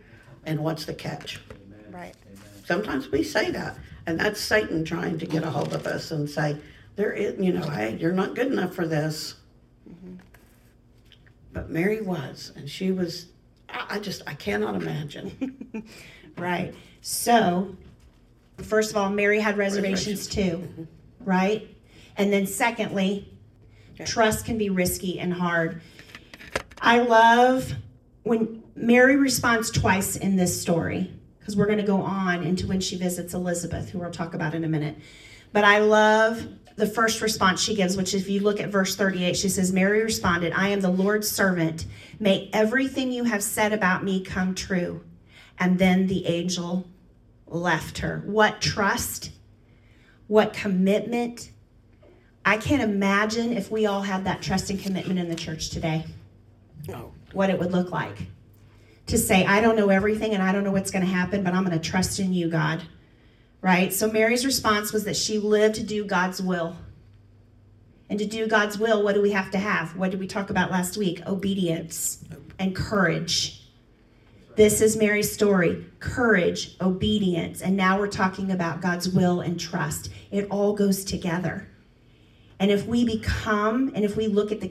And 0.45 0.61
what's 0.61 0.85
the 0.85 0.95
catch? 0.95 1.41
Right. 1.91 2.15
Sometimes 2.65 3.11
we 3.11 3.23
say 3.23 3.51
that, 3.51 3.79
and 4.09 4.19
that's 4.21 4.41
Satan 4.41 4.85
trying 4.85 5.19
to 5.19 5.27
get 5.27 5.43
a 5.43 5.51
hold 5.51 5.73
of 5.73 5.87
us 5.87 6.11
and 6.11 6.29
say, 6.29 6.57
"There 6.97 7.13
is, 7.13 7.39
you 7.39 7.53
know, 7.53 7.69
hey, 7.69 7.97
you're 8.01 8.13
not 8.13 8.35
good 8.35 8.49
enough 8.49 8.75
for 8.75 8.87
this." 8.87 9.37
Mm-hmm. 9.89 10.17
But 11.53 11.71
Mary 11.71 12.01
was, 12.01 12.53
and 12.57 12.69
she 12.69 12.91
was. 12.91 13.27
I, 13.69 13.99
just, 13.99 14.23
I 14.27 14.33
cannot 14.33 14.77
imagine. 14.77 15.87
right. 16.39 16.75
So 17.03 17.77
First 18.63 18.91
of 18.91 18.97
all, 18.97 19.11
Mary 19.11 19.41
had 19.41 19.57
reservations 19.57 20.27
too, 20.27 20.89
right? 21.21 21.69
And 22.17 22.33
then, 22.33 22.47
secondly, 22.47 23.33
okay. 23.95 24.05
trust 24.05 24.45
can 24.45 24.59
be 24.59 24.69
risky 24.69 25.21
and 25.21 25.33
hard. 25.33 25.81
I 26.81 27.01
love 27.01 27.73
when 28.25 28.63
Mary 28.75 29.17
responds 29.17 29.71
twice 29.71 30.17
in 30.17 30.37
this 30.37 30.61
story, 30.61 31.13
because 31.49 31.57
we're 31.57 31.65
going 31.65 31.79
to 31.79 31.83
go 31.83 32.03
on 32.03 32.43
into 32.43 32.67
when 32.67 32.79
she 32.79 32.95
visits 32.95 33.33
Elizabeth, 33.33 33.89
who 33.89 33.99
we'll 33.99 34.11
talk 34.11 34.35
about 34.35 34.55
in 34.55 34.65
a 34.65 34.69
minute. 34.69 34.95
But 35.51 35.65
I 35.65 35.79
love 35.79 36.47
the 36.77 36.87
first 36.87 37.23
response 37.23 37.63
she 37.63 37.75
gives, 37.75 37.97
which 37.97 38.13
if 38.13 38.29
you 38.29 38.41
look 38.41 38.61
at 38.61 38.69
verse 38.69 38.95
38, 38.97 39.35
she 39.35 39.49
says, 39.49 39.73
Mary 39.73 40.03
responded, 40.03 40.53
I 40.53 40.69
am 40.69 40.83
the 40.83 40.91
Lord's 40.91 41.27
servant. 41.27 41.87
May 42.21 42.51
everything 42.53 43.13
you 43.13 43.25
have 43.25 43.43
said 43.43 43.73
about 43.73 44.05
me 44.05 44.23
come 44.23 44.55
true. 44.55 45.03
And 45.59 45.79
then 45.79 46.07
the 46.07 46.27
angel 46.27 46.87
left 47.47 47.97
her. 48.01 48.23
What 48.27 48.61
trust, 48.61 49.31
what 50.27 50.53
commitment. 50.53 51.51
I 52.45 52.59
can't 52.59 52.83
imagine 52.83 53.55
if 53.55 53.71
we 53.71 53.87
all 53.87 54.03
had 54.03 54.25
that 54.27 54.43
trust 54.43 54.69
and 54.69 54.79
commitment 54.79 55.19
in 55.19 55.31
the 55.31 55.35
church 55.35 55.71
today, 55.71 56.05
oh. 56.91 57.11
what 57.33 57.49
it 57.49 57.59
would 57.59 57.73
look 57.73 57.91
like. 57.91 58.29
To 59.09 59.19
say, 59.19 59.45
I 59.45 59.61
don't 59.61 59.77
know 59.77 59.89
everything 59.89 60.35
and 60.35 60.43
I 60.43 60.53
don't 60.53 60.65
know 60.65 60.73
what's 60.73 60.91
going 60.91 61.05
to 61.05 61.11
happen, 61.11 61.43
but 61.43 61.55
I'm 61.55 61.65
going 61.65 61.79
to 61.79 61.91
trust 61.91 62.21
in 62.21 62.33
you, 62.33 62.49
God. 62.49 62.83
Right? 63.61 63.93
So 63.93 64.11
Mary's 64.11 64.45
response 64.45 64.93
was 64.93 65.05
that 65.05 65.17
she 65.17 65.39
lived 65.39 65.75
to 65.77 65.83
do 65.83 66.05
God's 66.05 66.41
will. 66.41 66.77
And 68.11 68.19
to 68.19 68.27
do 68.27 68.47
God's 68.47 68.79
will, 68.79 69.03
what 69.03 69.15
do 69.15 69.21
we 69.21 69.33
have 69.33 69.51
to 69.51 69.59
have? 69.59 69.97
What 69.97 70.11
did 70.11 70.21
we 70.21 70.27
talk 70.27 70.51
about 70.51 70.71
last 70.71 70.97
week? 70.97 71.27
Obedience 71.27 72.25
and 72.59 72.75
courage 72.75 73.59
this 74.59 74.81
is 74.81 74.97
Mary's 74.97 75.31
story 75.31 75.87
courage, 76.01 76.77
obedience, 76.81 77.63
and 77.63 77.77
now 77.77 77.97
we're 77.97 78.09
talking 78.09 78.51
about 78.51 78.81
God's 78.83 79.09
will 79.09 79.41
and 79.41 79.59
trust. 79.59 80.11
It 80.33 80.49
all 80.51 80.73
goes 80.73 81.05
together. 81.05 81.69
And 82.59 82.73
if 82.73 82.85
we 82.85 83.05
become, 83.05 83.93
and 83.95 84.05
if 84.05 84.17
we 84.17 84.27
look 84.27 84.51
at 84.51 84.61
the 84.61 84.67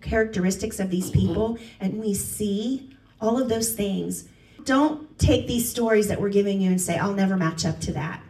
characteristics 0.00 0.78
of 0.78 0.90
these 0.90 1.10
people 1.10 1.58
and 1.80 1.98
we 1.98 2.14
see 2.14 2.96
all 3.20 3.40
of 3.40 3.48
those 3.48 3.72
things, 3.72 4.28
don't 4.64 5.18
take 5.18 5.46
these 5.46 5.68
stories 5.68 6.08
that 6.08 6.20
we're 6.20 6.30
giving 6.30 6.60
you 6.60 6.70
and 6.70 6.80
say, 6.80 6.96
I'll 6.96 7.14
never 7.14 7.36
match 7.36 7.64
up 7.64 7.80
to 7.80 7.92
that. 7.92 8.22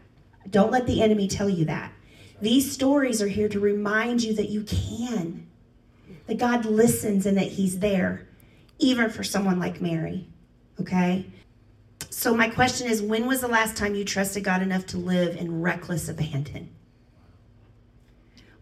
Don't 0.49 0.73
let 0.73 0.87
the 0.87 1.03
enemy 1.03 1.29
tell 1.29 1.49
you 1.49 1.65
that. 1.67 1.93
These 2.41 2.73
stories 2.73 3.21
are 3.21 3.29
here 3.29 3.49
to 3.49 3.61
remind 3.61 4.23
you 4.23 4.35
that 4.35 4.49
you 4.49 4.63
can, 4.63 5.47
that 6.27 6.39
God 6.39 6.65
listens 6.65 7.27
and 7.27 7.37
that 7.37 7.49
He's 7.49 7.81
there, 7.81 8.27
even 8.79 9.11
for 9.11 9.23
someone 9.23 9.59
like 9.59 9.81
Mary. 9.81 10.27
Okay? 10.81 11.27
So, 12.09 12.35
my 12.35 12.49
question 12.49 12.89
is 12.89 13.03
when 13.03 13.27
was 13.27 13.41
the 13.41 13.49
last 13.49 13.77
time 13.77 13.95
you 13.95 14.05
trusted 14.05 14.43
God 14.43 14.63
enough 14.63 14.87
to 14.87 14.97
live 14.97 15.37
in 15.37 15.61
reckless 15.61 16.09
abandon? 16.09 16.71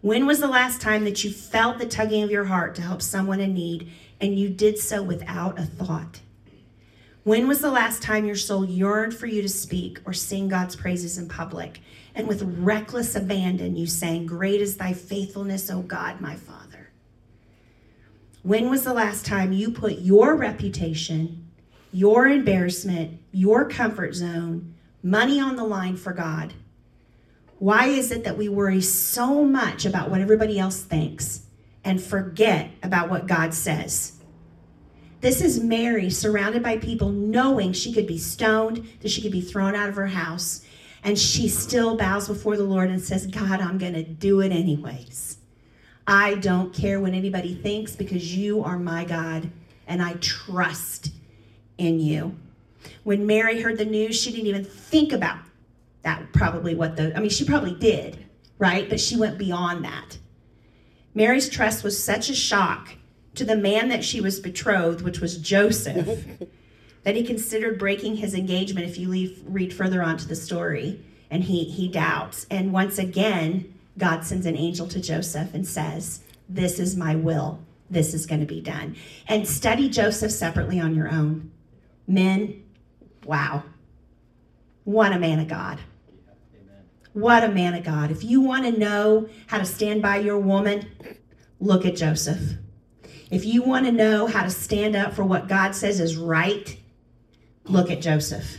When 0.01 0.25
was 0.25 0.39
the 0.39 0.47
last 0.47 0.81
time 0.81 1.03
that 1.05 1.23
you 1.23 1.31
felt 1.31 1.77
the 1.77 1.85
tugging 1.85 2.23
of 2.23 2.31
your 2.31 2.45
heart 2.45 2.75
to 2.75 2.81
help 2.81 3.01
someone 3.01 3.41
in 3.41 3.53
need 3.53 3.91
and 4.21 4.37
you 4.37 4.49
did 4.49 4.77
so 4.77 5.01
without 5.01 5.59
a 5.59 5.63
thought? 5.63 6.21
When 7.23 7.47
was 7.47 7.61
the 7.61 7.71
last 7.71 8.01
time 8.01 8.25
your 8.25 8.35
soul 8.35 8.65
yearned 8.65 9.13
for 9.13 9.27
you 9.27 9.41
to 9.41 9.49
speak 9.49 9.99
or 10.05 10.13
sing 10.13 10.47
God's 10.47 10.75
praises 10.75 11.17
in 11.17 11.27
public? 11.27 11.81
And 12.15 12.27
with 12.27 12.41
reckless 12.41 13.15
abandon, 13.15 13.75
you 13.75 13.87
sang, 13.87 14.25
Great 14.25 14.61
is 14.61 14.77
thy 14.77 14.93
faithfulness, 14.93 15.69
O 15.69 15.81
God, 15.81 16.21
my 16.21 16.35
Father. 16.35 16.89
When 18.41 18.69
was 18.69 18.83
the 18.83 18.93
last 18.93 19.25
time 19.25 19.51
you 19.51 19.71
put 19.71 19.99
your 19.99 20.35
reputation, 20.35 21.49
your 21.91 22.27
embarrassment, 22.27 23.19
your 23.31 23.67
comfort 23.69 24.15
zone, 24.15 24.73
money 25.03 25.39
on 25.39 25.55
the 25.55 25.65
line 25.65 25.97
for 25.97 26.13
God? 26.13 26.53
Why 27.59 27.87
is 27.87 28.11
it 28.11 28.23
that 28.23 28.37
we 28.37 28.47
worry 28.47 28.81
so 28.81 29.43
much 29.43 29.85
about 29.85 30.09
what 30.09 30.21
everybody 30.21 30.57
else 30.57 30.81
thinks 30.81 31.41
and 31.89 31.99
forget 31.99 32.69
about 32.83 33.09
what 33.09 33.25
God 33.25 33.51
says? 33.51 34.19
This 35.21 35.41
is 35.41 35.59
Mary 35.59 36.11
surrounded 36.11 36.61
by 36.61 36.77
people 36.77 37.09
knowing 37.09 37.73
she 37.73 37.91
could 37.91 38.05
be 38.05 38.19
stoned, 38.19 38.87
that 39.01 39.09
she 39.09 39.23
could 39.23 39.31
be 39.31 39.41
thrown 39.41 39.73
out 39.73 39.89
of 39.89 39.95
her 39.95 40.05
house, 40.05 40.63
and 41.03 41.17
she 41.17 41.49
still 41.49 41.97
bows 41.97 42.27
before 42.27 42.57
the 42.57 42.63
Lord 42.63 42.91
and 42.91 43.01
says, 43.01 43.25
God, 43.25 43.59
I'm 43.59 43.79
going 43.79 43.95
to 43.95 44.03
do 44.03 44.39
it 44.41 44.51
anyways. 44.51 45.37
I 46.05 46.35
don't 46.35 46.75
care 46.75 46.99
what 46.99 47.13
anybody 47.13 47.55
thinks 47.55 47.95
because 47.95 48.35
you 48.35 48.63
are 48.63 48.77
my 48.77 49.03
God 49.03 49.49
and 49.87 49.99
I 49.99 50.13
trust 50.21 51.11
in 51.79 51.99
you. 51.99 52.37
When 53.03 53.25
Mary 53.25 53.61
heard 53.61 53.79
the 53.79 53.85
news, 53.85 54.21
she 54.21 54.29
didn't 54.29 54.45
even 54.45 54.63
think 54.63 55.11
about 55.11 55.39
that 56.03 56.33
probably 56.33 56.75
what 56.75 56.95
the 56.95 57.15
I 57.17 57.19
mean 57.19 57.29
she 57.29 57.45
probably 57.45 57.73
did, 57.73 58.25
right? 58.59 58.87
But 58.87 58.99
she 58.99 59.17
went 59.17 59.39
beyond 59.39 59.83
that. 59.85 60.19
Mary's 61.13 61.49
trust 61.49 61.83
was 61.83 62.01
such 62.01 62.29
a 62.29 62.35
shock 62.35 62.95
to 63.35 63.43
the 63.43 63.55
man 63.55 63.89
that 63.89 64.03
she 64.03 64.21
was 64.21 64.39
betrothed, 64.39 65.01
which 65.01 65.19
was 65.19 65.37
Joseph, 65.37 66.25
that 67.03 67.15
he 67.15 67.23
considered 67.23 67.79
breaking 67.79 68.17
his 68.17 68.33
engagement 68.33 68.87
if 68.87 68.97
you 68.97 69.07
leave, 69.07 69.41
read 69.45 69.73
further 69.73 70.03
on 70.03 70.17
to 70.17 70.27
the 70.27 70.35
story. 70.35 71.03
And 71.31 71.43
he, 71.43 71.63
he 71.63 71.87
doubts. 71.87 72.47
And 72.49 72.73
once 72.73 72.97
again, 72.97 73.73
God 73.97 74.23
sends 74.23 74.45
an 74.45 74.57
angel 74.57 74.87
to 74.87 74.99
Joseph 74.99 75.53
and 75.53 75.67
says, 75.67 76.21
This 76.47 76.79
is 76.79 76.95
my 76.95 77.15
will. 77.15 77.59
This 77.89 78.13
is 78.13 78.25
going 78.25 78.41
to 78.41 78.47
be 78.47 78.61
done. 78.61 78.95
And 79.27 79.47
study 79.47 79.89
Joseph 79.89 80.31
separately 80.31 80.79
on 80.79 80.95
your 80.95 81.09
own. 81.09 81.51
Men, 82.07 82.63
wow. 83.25 83.63
What 84.83 85.11
a 85.11 85.19
man 85.19 85.39
of 85.39 85.47
God. 85.47 85.79
What 87.13 87.43
a 87.43 87.49
man 87.49 87.73
of 87.73 87.83
God. 87.83 88.11
If 88.11 88.23
you 88.23 88.41
want 88.41 88.65
to 88.65 88.79
know 88.79 89.27
how 89.47 89.57
to 89.57 89.65
stand 89.65 90.01
by 90.01 90.17
your 90.17 90.37
woman, 90.37 90.87
look 91.59 91.85
at 91.85 91.95
Joseph. 91.95 92.55
If 93.31 93.45
you 93.45 93.61
want 93.61 93.85
to 93.85 93.91
know 93.91 94.27
how 94.27 94.43
to 94.43 94.49
stand 94.49 94.95
up 94.95 95.13
for 95.13 95.23
what 95.23 95.47
God 95.47 95.75
says 95.75 95.99
is 95.99 96.17
right, 96.17 96.77
look 97.65 97.91
at 97.91 98.01
Joseph. 98.01 98.57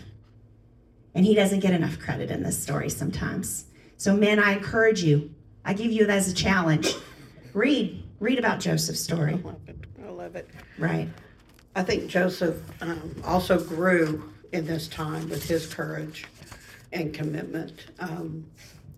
And 1.14 1.24
he 1.24 1.34
doesn't 1.34 1.60
get 1.60 1.74
enough 1.74 1.98
credit 1.98 2.30
in 2.30 2.42
this 2.42 2.60
story 2.60 2.88
sometimes. 2.88 3.66
So, 3.96 4.14
men, 4.16 4.38
I 4.38 4.52
encourage 4.52 5.02
you, 5.02 5.34
I 5.64 5.74
give 5.74 5.90
you 5.90 6.06
that 6.06 6.18
as 6.18 6.30
a 6.30 6.34
challenge. 6.34 6.94
Read, 7.52 8.02
read 8.20 8.38
about 8.38 8.60
Joseph's 8.60 9.00
story. 9.00 9.34
I 9.34 9.46
love 9.46 9.68
it. 9.68 9.76
I 10.04 10.08
love 10.10 10.36
it. 10.36 10.48
Right. 10.78 11.08
I 11.74 11.82
think 11.82 12.08
Joseph 12.08 12.60
um, 12.80 13.14
also 13.24 13.58
grew 13.58 14.32
in 14.52 14.66
this 14.66 14.88
time 14.88 15.28
with 15.28 15.44
his 15.44 15.72
courage 15.72 16.26
and 16.92 17.12
commitment. 17.14 17.86
Um, 17.98 18.46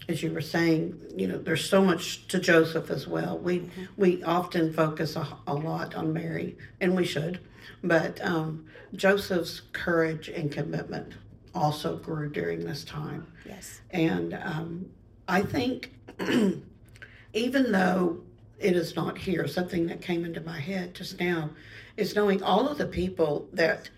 as 0.09 0.23
you 0.23 0.33
were 0.33 0.41
saying, 0.41 1.01
you 1.17 1.29
know, 1.29 1.39
there's 1.39 1.69
so 1.69 1.83
much 1.83 2.27
to 2.29 2.39
Joseph 2.39 2.91
as 2.91 3.07
well. 3.07 3.39
We 3.39 3.71
we 3.97 4.23
often 4.25 4.73
focus 4.73 5.17
a, 5.17 5.27
a 5.47 5.55
lot 5.55 5.95
on 5.95 6.13
Mary, 6.13 6.57
and 6.81 6.97
we 6.97 7.05
should, 7.05 7.39
but 7.85 8.21
um, 8.25 8.67
Joseph's 8.95 9.63
courage 9.73 10.29
and 10.29 10.51
commitment 10.51 11.15
also 11.55 11.97
grew 11.97 12.31
during 12.31 12.65
this 12.65 12.85
time. 12.85 13.27
Yes. 13.47 13.81
And 13.91 14.35
um, 14.35 14.91
I 15.29 15.43
think, 15.43 15.93
even 17.33 17.73
though 17.73 18.21
it 18.59 18.77
is 18.77 18.97
not 18.97 19.19
here, 19.19 19.47
something 19.47 19.87
that 19.87 20.01
came 20.01 20.25
into 20.25 20.41
my 20.41 20.59
head 20.59 20.95
just 20.95 21.21
now 21.21 21.51
is 21.97 22.15
knowing 22.15 22.43
all 22.43 22.69
of 22.69 22.79
the 22.79 22.87
people 22.87 23.49
that 23.53 23.91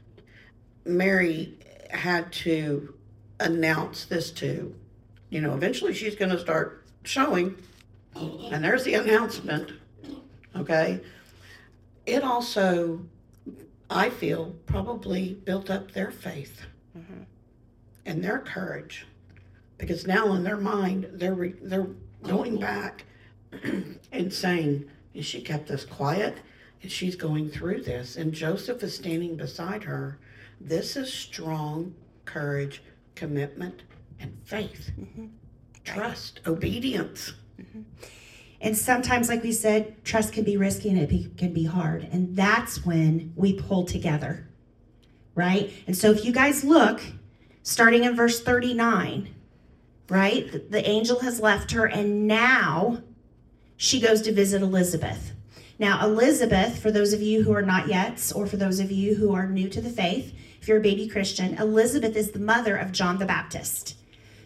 Mary 0.84 1.54
had 1.90 2.32
to 2.32 2.94
announce 3.40 4.04
this 4.04 4.30
to. 4.32 4.74
You 5.30 5.40
know, 5.40 5.54
eventually 5.54 5.94
she's 5.94 6.14
going 6.14 6.30
to 6.30 6.38
start 6.38 6.84
showing, 7.02 7.56
and 8.14 8.64
there's 8.64 8.84
the 8.84 8.94
announcement. 8.94 9.72
Okay. 10.56 11.00
It 12.06 12.22
also, 12.22 13.00
I 13.90 14.10
feel, 14.10 14.54
probably 14.66 15.34
built 15.44 15.70
up 15.70 15.92
their 15.92 16.10
faith 16.10 16.62
mm-hmm. 16.96 17.22
and 18.06 18.22
their 18.22 18.38
courage 18.38 19.06
because 19.78 20.06
now 20.06 20.32
in 20.34 20.44
their 20.44 20.56
mind 20.56 21.08
they're 21.12 21.34
re- 21.34 21.54
they're 21.62 21.88
going 22.22 22.58
back 22.58 23.04
and 24.12 24.32
saying 24.32 24.84
and 25.14 25.24
she 25.24 25.40
kept 25.40 25.68
this 25.68 25.84
quiet 25.84 26.38
and 26.82 26.90
she's 26.90 27.16
going 27.16 27.50
through 27.50 27.82
this 27.82 28.16
and 28.16 28.32
joseph 28.32 28.82
is 28.82 28.94
standing 28.94 29.36
beside 29.36 29.84
her 29.84 30.18
this 30.60 30.96
is 30.96 31.12
strong 31.12 31.94
courage 32.24 32.82
commitment 33.14 33.82
and 34.20 34.36
faith 34.44 34.90
mm-hmm. 34.98 35.26
trust 35.84 36.40
obedience 36.46 37.32
mm-hmm. 37.60 37.82
And 38.64 38.74
sometimes, 38.74 39.28
like 39.28 39.42
we 39.42 39.52
said, 39.52 40.02
trust 40.06 40.32
can 40.32 40.42
be 40.42 40.56
risky 40.56 40.88
and 40.88 40.98
it 40.98 41.10
be, 41.10 41.30
can 41.36 41.52
be 41.52 41.64
hard. 41.64 42.08
And 42.10 42.34
that's 42.34 42.82
when 42.86 43.34
we 43.36 43.52
pull 43.52 43.84
together, 43.84 44.48
right? 45.34 45.70
And 45.86 45.94
so, 45.94 46.10
if 46.10 46.24
you 46.24 46.32
guys 46.32 46.64
look, 46.64 47.02
starting 47.62 48.04
in 48.04 48.16
verse 48.16 48.42
39, 48.42 49.34
right? 50.08 50.50
The, 50.50 50.58
the 50.60 50.88
angel 50.88 51.20
has 51.20 51.40
left 51.40 51.72
her, 51.72 51.84
and 51.84 52.26
now 52.26 53.02
she 53.76 54.00
goes 54.00 54.22
to 54.22 54.32
visit 54.32 54.62
Elizabeth. 54.62 55.32
Now, 55.78 56.04
Elizabeth, 56.04 56.78
for 56.78 56.90
those 56.90 57.12
of 57.12 57.20
you 57.20 57.42
who 57.42 57.52
are 57.52 57.62
not 57.62 57.88
yet, 57.88 58.32
or 58.34 58.46
for 58.46 58.56
those 58.56 58.78
of 58.78 58.92
you 58.92 59.16
who 59.16 59.34
are 59.34 59.48
new 59.48 59.68
to 59.68 59.80
the 59.80 59.90
faith, 59.90 60.32
if 60.60 60.68
you're 60.68 60.78
a 60.78 60.82
baby 60.82 61.08
Christian, 61.08 61.54
Elizabeth 61.58 62.16
is 62.16 62.30
the 62.30 62.38
mother 62.38 62.76
of 62.76 62.92
John 62.92 63.18
the 63.18 63.26
Baptist, 63.26 63.96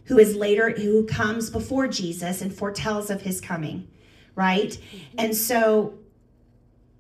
who 0.05 0.19
is 0.19 0.35
later, 0.35 0.71
who 0.71 1.07
comes 1.07 1.51
before 1.51 1.87
Jesus 1.87 2.41
and 2.41 2.53
foretells 2.53 3.11
of 3.11 3.23
his 3.23 3.41
coming, 3.41 3.87
right? 4.35 4.79
And 5.19 5.37
so 5.37 5.95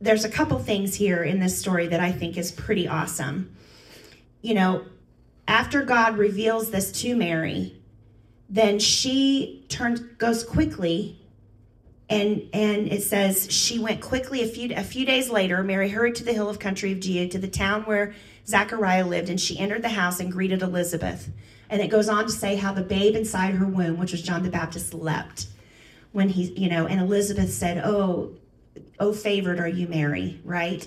there's 0.01 0.25
a 0.25 0.29
couple 0.29 0.59
things 0.59 0.95
here 0.95 1.25
in 1.25 1.41
this 1.41 1.59
story 1.59 1.88
that 1.88 2.01
I 2.01 2.12
think 2.12 2.37
is 2.37 2.53
pretty 2.53 2.87
awesome. 2.87 3.57
You 4.43 4.55
know, 4.55 4.85
after 5.49 5.83
God 5.83 6.19
reveals 6.19 6.71
this 6.71 6.93
to 7.01 7.17
Mary, 7.17 7.81
then 8.49 8.79
she 8.79 9.64
turns 9.69 10.01
goes 10.01 10.45
quickly 10.45 11.19
and 12.11 12.49
and 12.53 12.90
it 12.90 13.03
says 13.03 13.51
she 13.51 13.79
went 13.79 14.01
quickly 14.01 14.42
a 14.42 14.47
few 14.47 14.75
a 14.75 14.83
few 14.83 15.05
days 15.05 15.29
later 15.29 15.62
mary 15.62 15.88
hurried 15.88 16.14
to 16.14 16.25
the 16.25 16.33
hill 16.33 16.49
of 16.49 16.59
country 16.59 16.92
of 16.92 17.01
judah 17.01 17.29
to 17.29 17.38
the 17.38 17.49
town 17.49 17.83
where 17.83 18.14
zachariah 18.47 19.07
lived 19.07 19.29
and 19.29 19.40
she 19.40 19.59
entered 19.59 19.83
the 19.83 19.88
house 19.90 20.21
and 20.21 20.33
greeted 20.33 20.62
elizabeth. 20.62 21.29
And 21.71 21.83
it 21.83 21.88
goes 21.88 22.09
on 22.09 22.25
to 22.25 22.33
say 22.33 22.57
how 22.57 22.73
the 22.73 22.81
babe 22.81 23.14
inside 23.14 23.55
her 23.55 23.66
womb 23.66 23.99
which 23.99 24.12
was 24.12 24.23
john 24.23 24.42
the 24.42 24.51
baptist 24.51 24.94
leapt 24.94 25.47
when 26.12 26.31
he 26.31 26.44
you 26.55 26.68
know 26.68 26.87
and 26.87 27.01
elizabeth 27.01 27.53
said 27.53 27.83
oh 27.85 28.33
oh 28.99 29.12
favored 29.12 29.61
are 29.61 29.68
you 29.68 29.87
mary 29.87 30.40
right? 30.44 30.87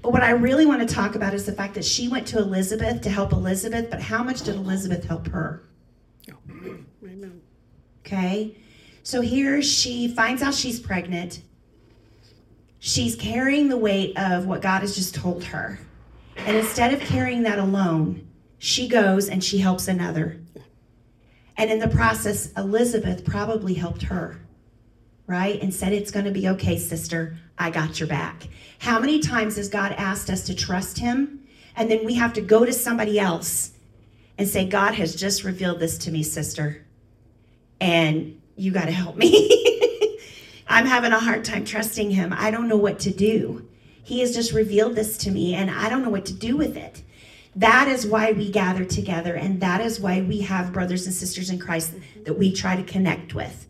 But 0.00 0.12
what 0.12 0.22
i 0.22 0.30
really 0.30 0.66
want 0.66 0.86
to 0.88 0.92
talk 0.92 1.14
about 1.14 1.34
is 1.34 1.44
the 1.44 1.52
fact 1.52 1.74
that 1.74 1.84
she 1.84 2.08
went 2.08 2.26
to 2.28 2.38
elizabeth 2.38 3.02
to 3.02 3.10
help 3.10 3.32
elizabeth 3.32 3.90
but 3.90 4.00
how 4.00 4.22
much 4.22 4.42
did 4.42 4.56
elizabeth 4.56 5.04
help 5.04 5.28
her? 5.28 5.62
Okay. 8.04 8.56
So 9.02 9.20
here 9.20 9.62
she 9.62 10.08
finds 10.08 10.42
out 10.42 10.54
she's 10.54 10.78
pregnant. 10.78 11.42
She's 12.78 13.16
carrying 13.16 13.68
the 13.68 13.76
weight 13.76 14.16
of 14.16 14.46
what 14.46 14.62
God 14.62 14.80
has 14.80 14.94
just 14.94 15.14
told 15.14 15.44
her. 15.44 15.78
And 16.36 16.56
instead 16.56 16.92
of 16.92 17.00
carrying 17.00 17.42
that 17.42 17.58
alone, 17.58 18.28
she 18.58 18.88
goes 18.88 19.28
and 19.28 19.42
she 19.42 19.58
helps 19.58 19.88
another. 19.88 20.40
And 21.56 21.70
in 21.70 21.78
the 21.78 21.88
process, 21.88 22.52
Elizabeth 22.52 23.24
probably 23.24 23.74
helped 23.74 24.02
her, 24.02 24.40
right? 25.26 25.60
And 25.60 25.74
said, 25.74 25.92
It's 25.92 26.10
going 26.10 26.24
to 26.24 26.32
be 26.32 26.48
okay, 26.48 26.78
sister. 26.78 27.36
I 27.58 27.70
got 27.70 28.00
your 28.00 28.08
back. 28.08 28.48
How 28.78 28.98
many 28.98 29.20
times 29.20 29.56
has 29.56 29.68
God 29.68 29.92
asked 29.92 30.30
us 30.30 30.44
to 30.46 30.54
trust 30.54 30.98
Him? 30.98 31.46
And 31.76 31.90
then 31.90 32.04
we 32.04 32.14
have 32.14 32.32
to 32.34 32.40
go 32.40 32.64
to 32.64 32.72
somebody 32.72 33.18
else 33.18 33.72
and 34.38 34.48
say, 34.48 34.66
God 34.66 34.94
has 34.94 35.14
just 35.14 35.44
revealed 35.44 35.78
this 35.78 35.98
to 35.98 36.10
me, 36.10 36.22
sister 36.22 36.84
and 37.82 38.40
you 38.62 38.70
got 38.70 38.84
to 38.84 38.92
help 38.92 39.16
me. 39.16 40.18
I'm 40.68 40.86
having 40.86 41.12
a 41.12 41.18
hard 41.18 41.44
time 41.44 41.64
trusting 41.64 42.12
him. 42.12 42.32
I 42.36 42.50
don't 42.50 42.68
know 42.68 42.76
what 42.76 43.00
to 43.00 43.10
do. 43.10 43.68
He 44.04 44.20
has 44.20 44.34
just 44.34 44.52
revealed 44.52 44.94
this 44.94 45.16
to 45.18 45.30
me, 45.30 45.54
and 45.54 45.70
I 45.70 45.88
don't 45.88 46.02
know 46.02 46.10
what 46.10 46.26
to 46.26 46.32
do 46.32 46.56
with 46.56 46.76
it. 46.76 47.02
That 47.56 47.88
is 47.88 48.06
why 48.06 48.32
we 48.32 48.50
gather 48.50 48.84
together, 48.84 49.34
and 49.34 49.60
that 49.60 49.80
is 49.80 50.00
why 50.00 50.22
we 50.22 50.40
have 50.40 50.72
brothers 50.72 51.06
and 51.06 51.14
sisters 51.14 51.50
in 51.50 51.58
Christ 51.58 51.94
that 52.24 52.38
we 52.38 52.52
try 52.52 52.76
to 52.76 52.82
connect 52.82 53.34
with. 53.34 53.66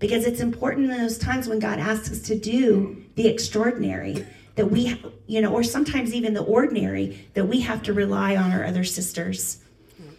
because 0.00 0.26
it's 0.26 0.40
important 0.40 0.90
in 0.90 0.98
those 0.98 1.16
times 1.16 1.48
when 1.48 1.58
God 1.58 1.78
asks 1.78 2.10
us 2.10 2.20
to 2.22 2.38
do 2.38 3.02
the 3.14 3.26
extraordinary 3.26 4.26
that 4.54 4.66
we, 4.66 5.00
you 5.26 5.40
know, 5.40 5.52
or 5.52 5.62
sometimes 5.62 6.12
even 6.12 6.34
the 6.34 6.42
ordinary 6.42 7.26
that 7.32 7.46
we 7.46 7.60
have 7.60 7.82
to 7.84 7.92
rely 7.92 8.36
on 8.36 8.52
our 8.52 8.64
other 8.64 8.84
sisters, 8.84 9.62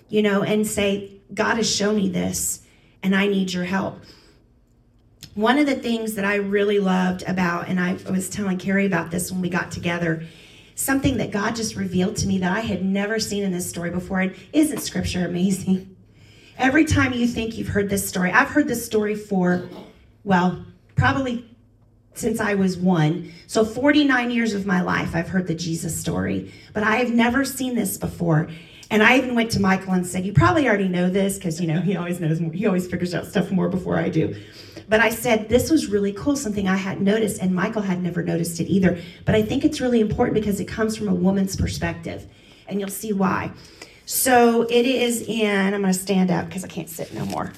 you 0.10 0.24
know, 0.24 0.42
and 0.42 0.66
say, 0.66 1.12
God 1.34 1.58
has 1.58 1.74
shown 1.74 1.98
me 1.98 2.10
this 2.10 2.65
and 3.06 3.16
I 3.16 3.28
need 3.28 3.54
your 3.54 3.66
help. 3.66 4.00
One 5.36 5.60
of 5.60 5.68
the 5.68 5.76
things 5.76 6.16
that 6.16 6.26
I 6.26 6.36
really 6.36 6.80
loved 6.80 7.24
about, 7.28 7.68
and 7.70 7.80
I 7.80 7.94
was 8.10 8.30
telling 8.30 8.58
Carrie 8.58 8.88
about 8.88 9.12
this 9.12 9.32
when 9.32 9.42
we 9.42 9.50
got 9.50 9.70
together, 9.70 10.24
something 10.74 11.18
that 11.18 11.30
God 11.30 11.56
just 11.56 11.76
revealed 11.76 12.16
to 12.18 12.28
me 12.28 12.40
that 12.40 12.52
I 12.52 12.62
had 12.62 12.84
never 12.84 13.20
seen 13.20 13.44
in 13.44 13.52
this 13.52 13.70
story 13.70 13.92
before. 13.92 14.22
And 14.22 14.36
isn't 14.54 14.80
scripture 14.80 15.24
amazing? 15.24 15.96
Every 16.58 16.84
time 16.84 17.14
you 17.14 17.28
think 17.28 17.58
you've 17.58 17.68
heard 17.68 17.90
this 17.90 18.10
story, 18.10 18.32
I've 18.32 18.50
heard 18.50 18.68
this 18.68 18.84
story 18.84 19.14
for, 19.14 19.70
well, 20.24 20.66
probably 20.96 21.48
since 22.16 22.40
I 22.40 22.56
was 22.56 22.76
one. 22.76 23.32
So 23.46 23.64
49 23.64 24.32
years 24.32 24.54
of 24.54 24.66
my 24.66 24.82
life, 24.82 25.16
I've 25.16 25.30
heard 25.30 25.46
the 25.46 25.54
Jesus 25.54 25.96
story, 25.96 26.52
but 26.74 26.82
I 26.82 26.96
have 26.96 27.12
never 27.12 27.46
seen 27.46 27.76
this 27.76 27.98
before. 27.98 28.48
And 28.92 29.02
I 29.02 29.18
even 29.18 29.36
went 29.36 29.52
to 29.52 29.60
Michael 29.60 29.94
and 29.94 30.06
said, 30.06 30.26
"You 30.26 30.34
probably 30.34 30.68
already 30.68 30.88
know 30.88 31.10
this 31.10 31.36
because 31.36 31.60
you 31.60 31.68
know 31.68 31.82
he 31.82 31.96
always 31.96 32.20
knows. 32.20 32.40
More, 32.40 32.52
he 32.52 32.66
always 32.68 32.88
figures 32.88 33.14
out 33.14 33.26
stuff 33.26 33.52
more 33.52 33.70
before 33.70 33.98
I 33.98 34.10
do." 34.10 34.36
But 34.88 35.00
I 35.00 35.10
said 35.10 35.50
this 35.50 35.72
was 35.72 35.88
really 35.88 36.14
cool, 36.14 36.36
something 36.36 36.68
I 36.68 36.76
hadn't 36.76 37.04
noticed, 37.04 37.42
and 37.42 37.56
Michael 37.56 37.82
had 37.82 38.04
never 38.04 38.22
noticed 38.22 38.60
it 38.60 38.68
either. 38.68 39.00
But 39.26 39.36
I 39.36 39.42
think 39.42 39.66
it's 39.66 39.82
really 39.82 40.00
important 40.00 40.36
because 40.36 40.60
it 40.60 40.66
comes 40.66 40.96
from 40.96 41.08
a 41.08 41.14
woman's 41.14 41.56
perspective, 41.56 42.28
and 42.68 42.80
you'll 42.80 42.90
see 42.90 43.12
why. 43.12 43.52
So 44.06 44.64
it 44.64 44.86
is 44.86 45.24
in. 45.24 45.74
I'm 45.74 45.82
going 45.82 45.94
to 45.94 46.00
stand 46.00 46.30
up 46.30 46.46
because 46.46 46.64
I 46.64 46.68
can't 46.68 46.90
sit 46.90 47.14
no 47.14 47.26
more. 47.26 47.54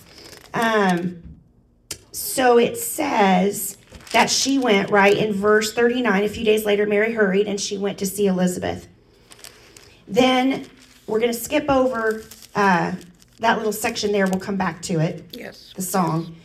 Um, 0.54 1.22
so 2.12 2.58
it 2.58 2.78
says 2.78 3.78
that 4.12 4.30
she 4.30 4.58
went 4.58 4.90
right 4.90 5.16
in 5.16 5.34
verse 5.34 5.74
39. 5.74 6.24
A 6.24 6.30
few 6.30 6.46
days 6.46 6.66
later, 6.66 6.86
Mary 6.86 7.14
hurried 7.14 7.48
and 7.48 7.60
she 7.60 7.78
went 7.78 7.98
to 8.00 8.06
see 8.06 8.28
Elizabeth. 8.28 8.88
Then 10.08 10.68
we're 11.08 11.20
going 11.20 11.32
to 11.32 11.40
skip 11.40 11.70
over 11.70 12.24
uh, 12.56 12.94
that 13.40 13.58
little 13.58 13.72
section 13.72 14.12
there. 14.12 14.28
We'll 14.28 14.40
come 14.40 14.58
back 14.58 14.82
to 14.84 15.00
it. 15.00 15.26
Yes. 15.32 15.74
The 15.76 15.82
song. 15.82 16.36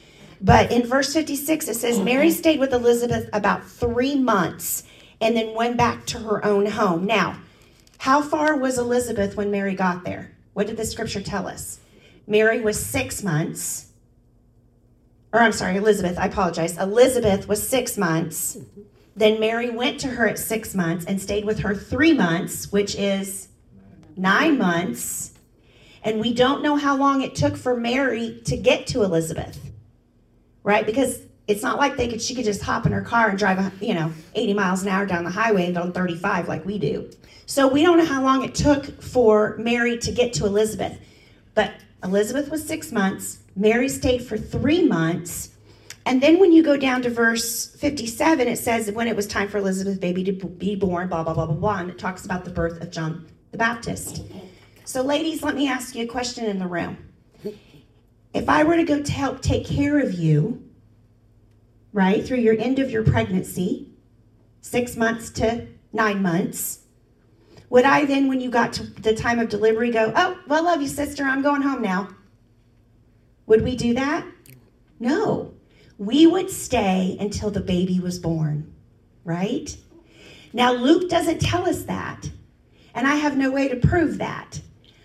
But 0.41 0.73
in 0.73 0.87
verse 0.87 1.13
56, 1.13 1.69
it 1.69 1.75
says 1.75 2.01
Mary 2.01 2.31
stayed 2.31 2.59
with 2.59 2.73
Elizabeth 2.73 3.29
about 3.33 3.65
three 3.65 4.17
months 4.17 4.85
and 5.21 5.37
then 5.37 5.55
went 5.55 5.77
back 5.77 6.05
to 6.07 6.19
her 6.19 6.45
own 6.45 6.67
home. 6.67 7.07
Now, 7.07 7.39
how 7.99 8.21
far 8.23 8.57
was 8.57 8.79
Elizabeth 8.79 9.37
when 9.37 9.51
Mary 9.51 9.75
got 9.75 10.05
there? 10.05 10.33
What 10.55 10.67
did 10.67 10.77
the 10.77 10.85
scripture 10.85 11.23
tell 11.23 11.47
us? 11.47 11.79
Mary 12.27 12.61
was 12.61 12.85
six 12.85 13.23
months. 13.23 13.89
Or 15.33 15.41
I'm 15.41 15.53
sorry, 15.53 15.77
Elizabeth, 15.77 16.19
I 16.19 16.27
apologize. 16.27 16.77
Elizabeth 16.77 17.49
was 17.49 17.67
six 17.67 17.97
months. 17.97 18.59
Then 19.15 19.39
Mary 19.39 19.71
went 19.71 20.01
to 20.01 20.09
her 20.09 20.27
at 20.27 20.39
six 20.39 20.75
months 20.75 21.05
and 21.05 21.21
stayed 21.21 21.45
with 21.45 21.61
her 21.61 21.75
three 21.75 22.13
months, 22.13 22.73
which 22.73 22.97
is 22.97 23.49
nine 24.17 24.59
months. 24.59 25.33
And 26.05 26.21
we 26.21 26.35
don't 26.35 26.63
know 26.63 26.77
how 26.77 26.97
long 26.97 27.23
it 27.23 27.35
took 27.35 27.57
for 27.57 27.77
Mary 27.77 28.41
to 28.47 28.57
get 28.57 28.89
to 28.89 29.03
Elizabeth, 29.03 29.59
right? 30.65 30.85
Because 30.85 31.21
it's 31.49 31.63
not 31.63 31.79
like 31.79 31.97
they 31.97 32.09
could 32.09 32.23
she 32.23 32.35
could 32.35 32.45
just 32.45 32.63
hop 32.63 32.87
in 32.87 32.93
her 32.93 33.03
car 33.03 33.29
and 33.29 33.39
drive 33.39 33.83
you 33.83 33.95
know 33.95 34.13
80 34.35 34.55
miles 34.55 34.83
an 34.83 34.89
hour 34.89 35.07
down 35.07 35.25
the 35.25 35.31
highway 35.31 35.67
and 35.67 35.77
on 35.77 35.93
35 35.93 36.49
like 36.49 36.65
we 36.65 36.79
do 36.79 37.11
so 37.47 37.69
we 37.69 37.83
don't 37.83 37.99
know 37.99 38.05
how 38.05 38.23
long 38.23 38.45
it 38.45 38.55
took 38.55 39.03
for 39.03 39.57
mary 39.59 39.99
to 39.99 40.13
get 40.13 40.33
to 40.35 40.47
elizabeth 40.47 40.99
but 41.55 41.73
elizabeth 42.05 42.51
was 42.51 42.67
six 42.67 42.93
months 42.93 43.41
mary 43.57 43.89
stayed 43.89 44.23
for 44.23 44.39
three 44.39 44.85
months 44.87 45.51
and 46.05 46.21
then 46.21 46.39
when 46.41 46.53
you 46.53 46.63
go 46.63 46.77
down 46.77 47.03
to 47.03 47.11
verse 47.11 47.75
57 47.77 48.47
it 48.47 48.59
says 48.59 48.91
when 48.93 49.09
it 49.09 49.17
was 49.17 49.27
time 49.27 49.49
for 49.49 49.59
elizabeth's 49.59 49.99
baby 49.99 50.23
to 50.25 50.33
be 50.33 50.77
born 50.77 51.09
blah 51.09 51.25
blah 51.25 51.35
blah 51.35 51.47
blah 51.47 51.55
blah 51.55 51.79
and 51.79 51.91
it 51.91 51.99
talks 51.99 52.25
about 52.25 52.45
the 52.45 52.51
birth 52.51 52.81
of 52.81 52.91
john 52.91 53.27
the 53.53 53.59
baptist 53.59 54.23
so 54.85 55.03
ladies 55.03 55.43
let 55.43 55.55
me 55.55 55.69
ask 55.69 55.95
you 55.95 56.05
a 56.05 56.09
question 56.09 56.45
in 56.45 56.59
the 56.59 56.67
room 56.67 56.97
if 58.35 58.49
i 58.49 58.65
were 58.65 58.77
to 58.77 58.85
go 58.85 59.01
to 59.01 59.13
help 59.13 59.41
take 59.41 59.65
care 59.65 60.01
of 60.01 60.13
you 60.15 60.63
right, 61.93 62.25
through 62.25 62.39
your 62.39 62.59
end 62.59 62.79
of 62.79 62.91
your 62.91 63.05
pregnancy, 63.05 63.89
six 64.61 64.97
months 64.97 65.31
to 65.31 65.67
nine 65.93 66.23
months, 66.23 66.81
would 67.69 67.85
I 67.85 68.05
then, 68.05 68.29
when 68.29 68.41
you 68.41 68.51
got 68.51 68.73
to 68.75 68.83
the 68.83 69.15
time 69.15 69.39
of 69.39 69.49
delivery, 69.49 69.91
go, 69.91 70.13
oh, 70.15 70.39
well, 70.47 70.65
love 70.65 70.83
you, 70.83 70.89
sister, 70.89 71.25
I'm 71.25 71.43
going 71.43 71.63
home 71.63 71.83
now? 71.83 72.09
Would 73.47 73.63
we 73.63 73.77
do 73.77 73.95
that? 73.95 74.27
No. 75.01 75.55
We 75.99 76.27
would 76.27 76.51
stay 76.51 77.17
until 77.19 77.51
the 77.51 77.61
baby 77.61 77.99
was 77.99 78.19
born, 78.19 78.73
right? 79.25 79.75
Now, 80.53 80.73
Luke 80.73 81.09
doesn't 81.09 81.41
tell 81.41 81.67
us 81.67 81.85
that, 81.85 82.31
and 82.95 83.07
I 83.07 83.17
have 83.17 83.37
no 83.37 83.51
way 83.51 83.69
to 83.69 83.77
prove 83.77 84.19
that. 84.19 84.61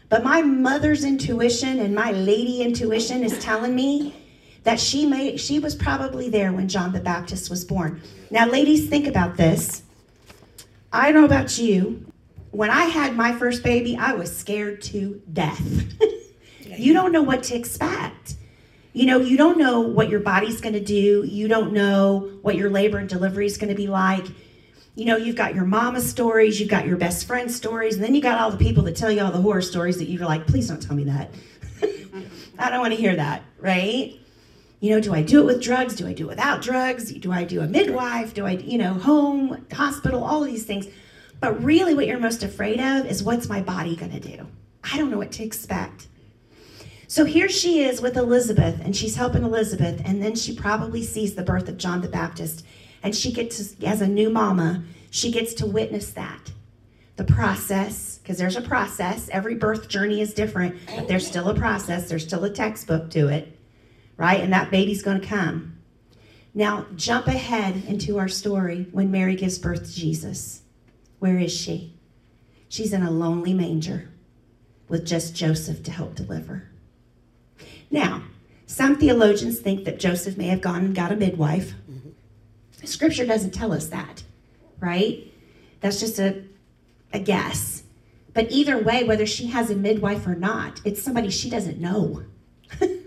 But 0.10 0.24
my 0.24 0.42
mother's 0.42 1.04
intuition 1.04 1.80
and 1.80 1.94
my 1.94 2.12
lady 2.12 2.62
intuition 2.62 3.24
is 3.24 3.38
telling 3.40 3.76
me 3.76 4.16
that 4.64 4.80
she 4.80 5.06
made 5.06 5.40
she 5.40 5.60
was 5.60 5.76
probably 5.76 6.30
there 6.30 6.52
when 6.52 6.68
John 6.68 6.94
the 6.94 7.00
Baptist 7.00 7.50
was 7.50 7.66
born. 7.66 8.02
Now 8.32 8.48
ladies 8.48 8.90
think 8.90 9.08
about 9.08 9.38
this. 9.38 9.84
I 10.92 11.12
don't 11.12 11.22
know 11.22 11.26
about 11.26 11.58
you. 11.58 12.06
When 12.52 12.70
I 12.70 12.86
had 12.86 13.16
my 13.16 13.34
first 13.34 13.64
baby, 13.64 13.98
I 13.98 14.14
was 14.14 14.36
scared 14.36 14.82
to 14.84 15.22
death. 15.32 15.94
you 16.62 16.94
don't 16.94 17.12
know 17.12 17.22
what 17.22 17.44
to 17.44 17.56
expect. 17.56 18.36
You 18.94 19.06
know, 19.06 19.20
you 19.20 19.38
don't 19.38 19.58
know 19.58 19.82
what 19.82 20.10
your 20.10 20.22
body's 20.22 20.60
going 20.60 20.74
to 20.74 20.84
do. 20.84 21.24
You 21.24 21.48
don't 21.48 21.72
know 21.72 22.32
what 22.42 22.56
your 22.56 22.70
labor 22.70 22.98
and 22.98 23.08
delivery 23.08 23.46
is 23.46 23.58
going 23.58 23.70
to 23.70 23.76
be 23.76 23.88
like. 23.88 24.26
You 24.98 25.06
know, 25.06 25.16
you've 25.16 25.36
got 25.36 25.56
your 25.56 25.66
mama 25.66 26.02
stories, 26.02 26.60
you've 26.60 26.70
got 26.70 26.88
your 26.88 26.98
best 26.98 27.28
friend 27.28 27.52
stories, 27.52 27.96
and 27.96 28.04
then 28.04 28.16
you 28.16 28.22
got 28.22 28.40
all 28.40 28.52
the 28.52 28.58
people 28.58 28.84
that 28.84 28.96
tell 28.96 29.12
you 29.12 29.22
all 29.22 29.32
the 29.32 29.42
horror 29.42 29.62
stories 29.62 29.98
that 30.00 30.10
you're 30.10 30.26
like, 30.26 30.48
please 30.48 30.68
don't 30.68 30.82
tell 30.82 30.96
me 30.96 31.04
that. 31.04 31.30
I 32.60 32.70
don't 32.72 32.82
want 32.82 32.94
to 32.94 33.00
hear 33.00 33.16
that, 33.16 33.44
right? 33.60 34.20
you 34.80 34.92
know, 34.92 35.02
do 35.02 35.14
I 35.14 35.24
do 35.24 35.42
it 35.42 35.46
with 35.46 35.62
drugs? 35.62 35.96
Do 35.96 36.08
I 36.08 36.14
do 36.14 36.26
it 36.26 36.30
without 36.30 36.62
drugs? 36.62 37.12
Do 37.12 37.32
I 37.32 37.44
do 37.44 37.62
a 37.62 37.68
midwife? 37.68 38.34
Do 38.34 38.46
I, 38.46 38.52
you 38.52 38.78
know, 38.78 38.94
home, 38.94 39.66
hospital, 39.74 40.24
all 40.24 40.42
these 40.42 40.66
things? 40.66 40.88
But 41.40 41.64
really, 41.64 41.94
what 41.94 42.06
you're 42.06 42.20
most 42.20 42.44
afraid 42.44 42.80
of 42.80 43.06
is 43.06 43.24
what's 43.24 43.50
my 43.50 43.62
body 43.62 43.96
going 43.96 44.12
to 44.12 44.20
do? 44.20 44.48
I 44.84 44.98
don't 44.98 45.10
know 45.10 45.18
what 45.18 45.32
to 45.34 45.44
expect. 45.44 46.08
So 47.08 47.26
here 47.26 47.50
she 47.50 47.82
is 47.84 48.02
with 48.02 48.18
Elizabeth, 48.18 48.80
and 48.84 48.96
she's 48.96 49.16
helping 49.16 49.44
Elizabeth, 49.44 50.02
and 50.06 50.22
then 50.22 50.36
she 50.36 50.54
probably 50.54 51.04
sees 51.04 51.36
the 51.36 51.44
birth 51.44 51.70
of 51.70 51.78
John 51.78 52.02
the 52.02 52.10
Baptist, 52.10 52.66
and 53.08 53.16
she 53.16 53.32
gets 53.32 53.74
to, 53.74 53.86
as 53.88 54.02
a 54.02 54.08
new 54.08 54.30
mama, 54.30 54.84
she 55.10 55.32
gets 55.32 55.54
to 55.56 55.66
witness 55.66 56.12
that. 56.12 56.52
The 57.16 57.24
process, 57.24 58.20
because 58.20 58.38
there's 58.38 58.56
a 58.56 58.62
process. 58.62 59.28
Every 59.30 59.56
birth 59.56 59.88
journey 59.88 60.22
is 60.22 60.34
different, 60.34 60.76
but 60.96 61.08
there's 61.08 61.26
still 61.26 61.50
a 61.50 61.56
process, 61.56 62.08
there's 62.08 62.24
still 62.24 62.44
a 62.44 62.50
textbook 62.52 63.10
to 63.12 63.30
it 63.30 63.58
right? 64.18 64.42
And 64.42 64.52
that 64.52 64.72
baby's 64.72 65.04
going 65.04 65.22
to 65.22 65.28
come. 65.28 65.78
Now, 66.54 66.88
jump 66.96 67.28
ahead 67.28 67.84
into 67.88 68.18
our 68.18 68.28
story 68.28 68.88
when 68.92 69.12
Mary 69.12 69.36
gives 69.36 69.60
birth 69.60 69.86
to 69.86 69.96
Jesus. 69.96 70.64
Where 71.20 71.38
is 71.38 71.56
she? 71.56 71.94
She's 72.68 72.94
in 72.94 73.04
a 73.04 73.12
lonely 73.12 73.54
manger 73.54 74.10
with 74.90 75.06
just 75.06 75.36
Joseph 75.36 75.84
to 75.84 75.92
help 75.92 76.16
deliver. 76.16 76.70
Now, 77.92 78.24
some 78.66 78.98
theologians 78.98 79.60
think 79.60 79.86
that 79.86 80.00
Joseph 80.00 80.38
may 80.38 80.48
have 80.48 80.62
gone 80.62 80.84
and 80.84 80.96
got 80.96 81.12
a 81.12 81.16
midwife. 81.16 81.74
Scripture 82.84 83.26
doesn't 83.26 83.52
tell 83.52 83.74
us 83.74 83.88
that, 83.88 84.24
right? 84.80 85.24
That's 85.82 86.00
just 86.00 86.20
a, 86.20 86.44
a 87.14 87.20
guess. 87.20 87.84
But 88.34 88.52
either 88.52 88.78
way, 88.78 89.04
whether 89.04 89.26
she 89.26 89.48
has 89.48 89.72
a 89.72 89.76
midwife 89.76 90.28
or 90.28 90.36
not, 90.36 90.82
it's 90.86 91.02
somebody 91.02 91.30
she 91.30 91.50
doesn't 91.50 91.80
know. 91.80 92.24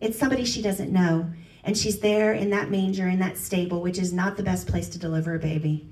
It's 0.00 0.18
somebody 0.18 0.44
she 0.44 0.62
doesn't 0.62 0.90
know. 0.90 1.30
And 1.62 1.76
she's 1.76 2.00
there 2.00 2.32
in 2.32 2.50
that 2.50 2.70
manger, 2.70 3.06
in 3.06 3.18
that 3.18 3.36
stable, 3.36 3.82
which 3.82 3.98
is 3.98 4.12
not 4.12 4.36
the 4.36 4.42
best 4.42 4.66
place 4.66 4.88
to 4.90 4.98
deliver 4.98 5.34
a 5.34 5.38
baby. 5.38 5.86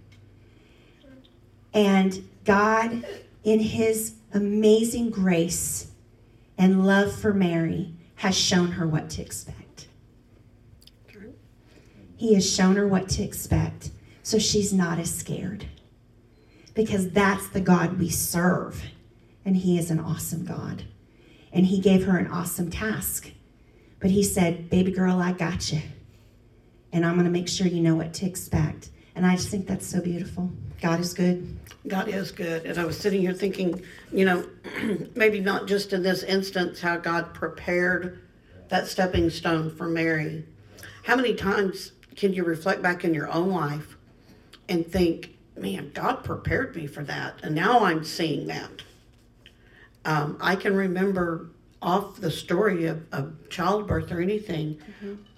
And 1.75 2.27
God, 2.45 3.05
in 3.45 3.61
his 3.61 4.15
amazing 4.33 5.11
grace 5.11 5.89
and 6.57 6.87
love 6.87 7.15
for 7.15 7.35
Mary, 7.35 7.93
has 8.17 8.37
shown 8.37 8.73
her 8.73 8.87
what 8.87 9.11
to 9.11 9.23
expect. 9.23 9.58
He 12.19 12.35
has 12.35 12.55
shown 12.55 12.77
her 12.77 12.87
what 12.87 13.09
to 13.11 13.23
expect. 13.23 13.91
So 14.23 14.39
she's 14.39 14.75
not 14.75 14.99
as 14.99 15.15
scared. 15.15 15.65
Because 16.75 17.11
that's 17.11 17.49
the 17.49 17.63
God 17.63 17.99
we 17.99 18.11
serve. 18.11 18.83
And 19.47 19.57
he 19.57 19.79
is 19.79 19.91
an 19.91 19.99
awesome 19.99 20.45
God. 20.45 20.85
And 21.51 21.65
he 21.65 21.81
gave 21.81 22.05
her 22.05 22.19
an 22.19 22.27
awesome 22.27 22.71
task 22.71 23.33
but 24.01 24.11
he 24.11 24.23
said, 24.23 24.71
Baby 24.71 24.93
girl, 24.93 25.21
I 25.21 25.33
got 25.33 25.73
you. 25.73 25.81
And 26.93 27.05
I'm 27.05 27.15
going 27.15 27.27
to 27.27 27.31
make 27.31 27.49
sure 27.49 27.67
you 27.67 27.81
know 27.81 27.95
what 27.95 28.15
to 28.15 28.27
expect. 28.27 28.91
And 29.15 29.27
I 29.27 29.37
just 29.37 29.49
think 29.49 29.67
that's 29.67 29.87
so 29.87 30.01
beautiful. 30.01 30.51
God 30.81 31.01
is 31.01 31.13
good. 31.13 31.59
God 31.87 32.09
is 32.09 32.31
good. 32.31 32.65
And 32.65 32.79
I 32.79 32.85
was 32.85 32.97
sitting 32.97 33.21
here 33.21 33.33
thinking, 33.33 33.83
you 34.13 34.25
know, 34.25 34.47
maybe 35.15 35.41
not 35.41 35.67
just 35.67 35.93
in 35.93 36.03
this 36.03 36.23
instance 36.23 36.81
how 36.81 36.97
God 36.97 37.35
prepared 37.35 38.21
that 38.69 38.87
stepping 38.87 39.31
stone 39.31 39.75
for 39.75 39.89
Mary, 39.89 40.45
how 41.03 41.17
many 41.17 41.35
times 41.35 41.93
can 42.19 42.33
you 42.33 42.43
reflect 42.43 42.83
back 42.83 43.05
in 43.05 43.15
your 43.15 43.33
own 43.33 43.51
life 43.51 43.97
and 44.69 44.85
think, 44.85 45.37
man, 45.57 45.93
God 45.95 46.25
prepared 46.25 46.75
me 46.75 46.89
for 46.89 47.05
that, 47.05 47.39
and 47.45 47.55
now 47.55 47.85
I'm 47.85 48.03
seeing 48.03 48.49
that. 48.49 48.83
Um, 50.05 50.37
I 50.41 50.57
can 50.57 50.75
remember 50.75 51.51
off 51.81 52.17
the 52.17 52.33
story 52.33 52.87
of, 52.87 53.05
of 53.13 53.49
childbirth 53.51 54.11
or 54.11 54.21
anything, 54.21 54.81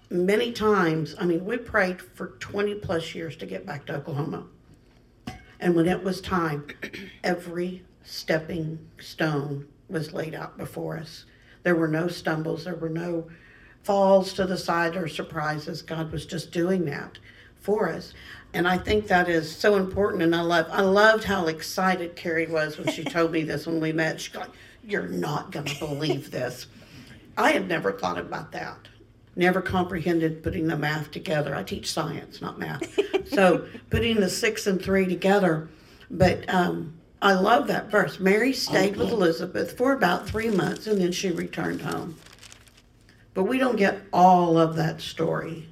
many 0.09 0.53
times. 0.53 1.15
I 1.21 1.27
mean, 1.27 1.45
we 1.45 1.59
prayed 1.59 2.01
for 2.01 2.29
20 2.41 2.77
plus 2.77 3.15
years 3.15 3.37
to 3.37 3.47
get 3.47 3.67
back 3.67 3.85
to 3.87 3.97
Oklahoma. 3.97 4.47
And 5.61 5.77
when 5.77 5.87
it 5.87 6.03
was 6.03 6.23
time, 6.23 6.67
every 7.23 7.85
stepping 8.05 8.79
stone 8.99 9.69
was 9.91 10.15
laid 10.15 10.35
out 10.35 10.57
before 10.57 10.97
us. 10.97 11.27
There 11.63 11.75
were 11.75 11.89
no 11.89 12.09
stumbles, 12.09 12.65
there 12.65 12.75
were 12.75 12.89
no 12.89 13.29
falls 13.83 14.33
to 14.35 14.47
the 14.47 14.59
side 14.59 14.97
or 14.97 15.09
surprises. 15.09 15.83
God 15.83 16.13
was 16.13 16.27
just 16.27 16.53
doing 16.53 16.85
that 16.87 17.19
for 17.61 17.89
us. 17.89 18.13
And 18.53 18.67
I 18.67 18.79
think 18.79 19.07
that 19.07 19.29
is 19.29 19.55
so 19.55 19.77
important. 19.77 20.23
And 20.23 20.35
I 20.35 20.41
love, 20.43 20.67
I 20.71 20.83
loved 20.83 21.25
how 21.25 21.47
excited 21.47 22.17
Carrie 22.17 22.47
was 22.47 22.79
when 22.79 22.89
she 22.89 23.05
told 23.05 23.33
me 23.33 23.43
this 23.43 23.67
when 23.67 23.81
we 23.81 23.93
met. 23.93 24.21
She's 24.21 24.35
like, 24.35 24.51
"You're 24.85 25.09
not 25.09 25.53
going 25.53 25.67
to 25.67 25.79
believe 25.79 26.31
this." 26.31 26.67
I 27.37 27.53
had 27.53 27.69
never 27.69 27.93
thought 27.93 28.19
about 28.19 28.53
that. 28.53 28.89
Never 29.37 29.63
comprehended 29.63 30.43
putting 30.43 30.67
the 30.67 30.77
math 30.77 31.13
together. 31.13 31.55
I 31.55 31.63
teach 31.63 31.91
science, 31.91 32.43
not 32.43 32.59
math. 32.59 32.99
so 33.29 33.67
putting 33.89 34.19
the 34.21 34.29
six 34.29 34.67
and 34.67 34.83
three 34.83 35.07
together. 35.07 35.69
But 36.11 36.53
um, 36.53 36.95
I 37.23 37.35
love 37.35 37.69
that 37.69 37.91
verse. 37.91 38.19
Mary 38.19 38.53
stayed 38.53 38.97
with 38.97 39.11
Elizabeth 39.11 39.77
for 39.77 39.93
about 39.93 40.29
three 40.29 40.51
months 40.51 40.87
and 40.89 41.01
then 41.01 41.13
she 41.13 41.31
returned 41.31 41.83
home. 41.83 42.17
But 43.35 43.45
we 43.45 43.59
don't 43.59 43.77
get 43.77 44.01
all 44.13 44.59
of 44.59 44.77
that 44.77 45.01
story. 45.01 45.69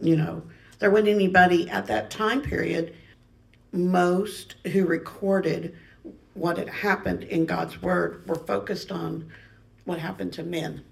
You 0.00 0.16
know, 0.16 0.42
there 0.78 0.90
wasn't 0.90 1.08
anybody 1.10 1.68
at 1.68 1.86
that 1.86 2.10
time 2.10 2.40
period, 2.40 2.94
most 3.72 4.54
who 4.72 4.86
recorded 4.86 5.76
what 6.34 6.56
had 6.56 6.68
happened 6.68 7.24
in 7.24 7.44
God's 7.44 7.82
word 7.82 8.26
were 8.26 8.36
focused 8.36 8.90
on 8.90 9.30
what 9.84 9.98
happened 9.98 10.32
to 10.34 10.42
men. 10.42 10.84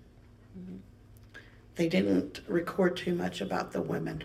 They 1.76 1.88
didn't 1.88 2.40
record 2.48 2.96
too 2.96 3.14
much 3.14 3.40
about 3.40 3.72
the 3.72 3.80
women. 3.80 4.24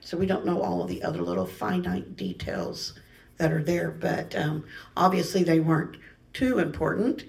So 0.00 0.18
we 0.18 0.26
don't 0.26 0.44
know 0.44 0.60
all 0.60 0.82
of 0.82 0.88
the 0.88 1.02
other 1.02 1.22
little 1.22 1.46
finite 1.46 2.16
details 2.16 2.92
that 3.38 3.50
are 3.50 3.62
there, 3.62 3.90
but 3.90 4.36
um, 4.36 4.64
obviously 4.96 5.42
they 5.42 5.58
weren't 5.58 5.96
too 6.34 6.58
important. 6.58 7.24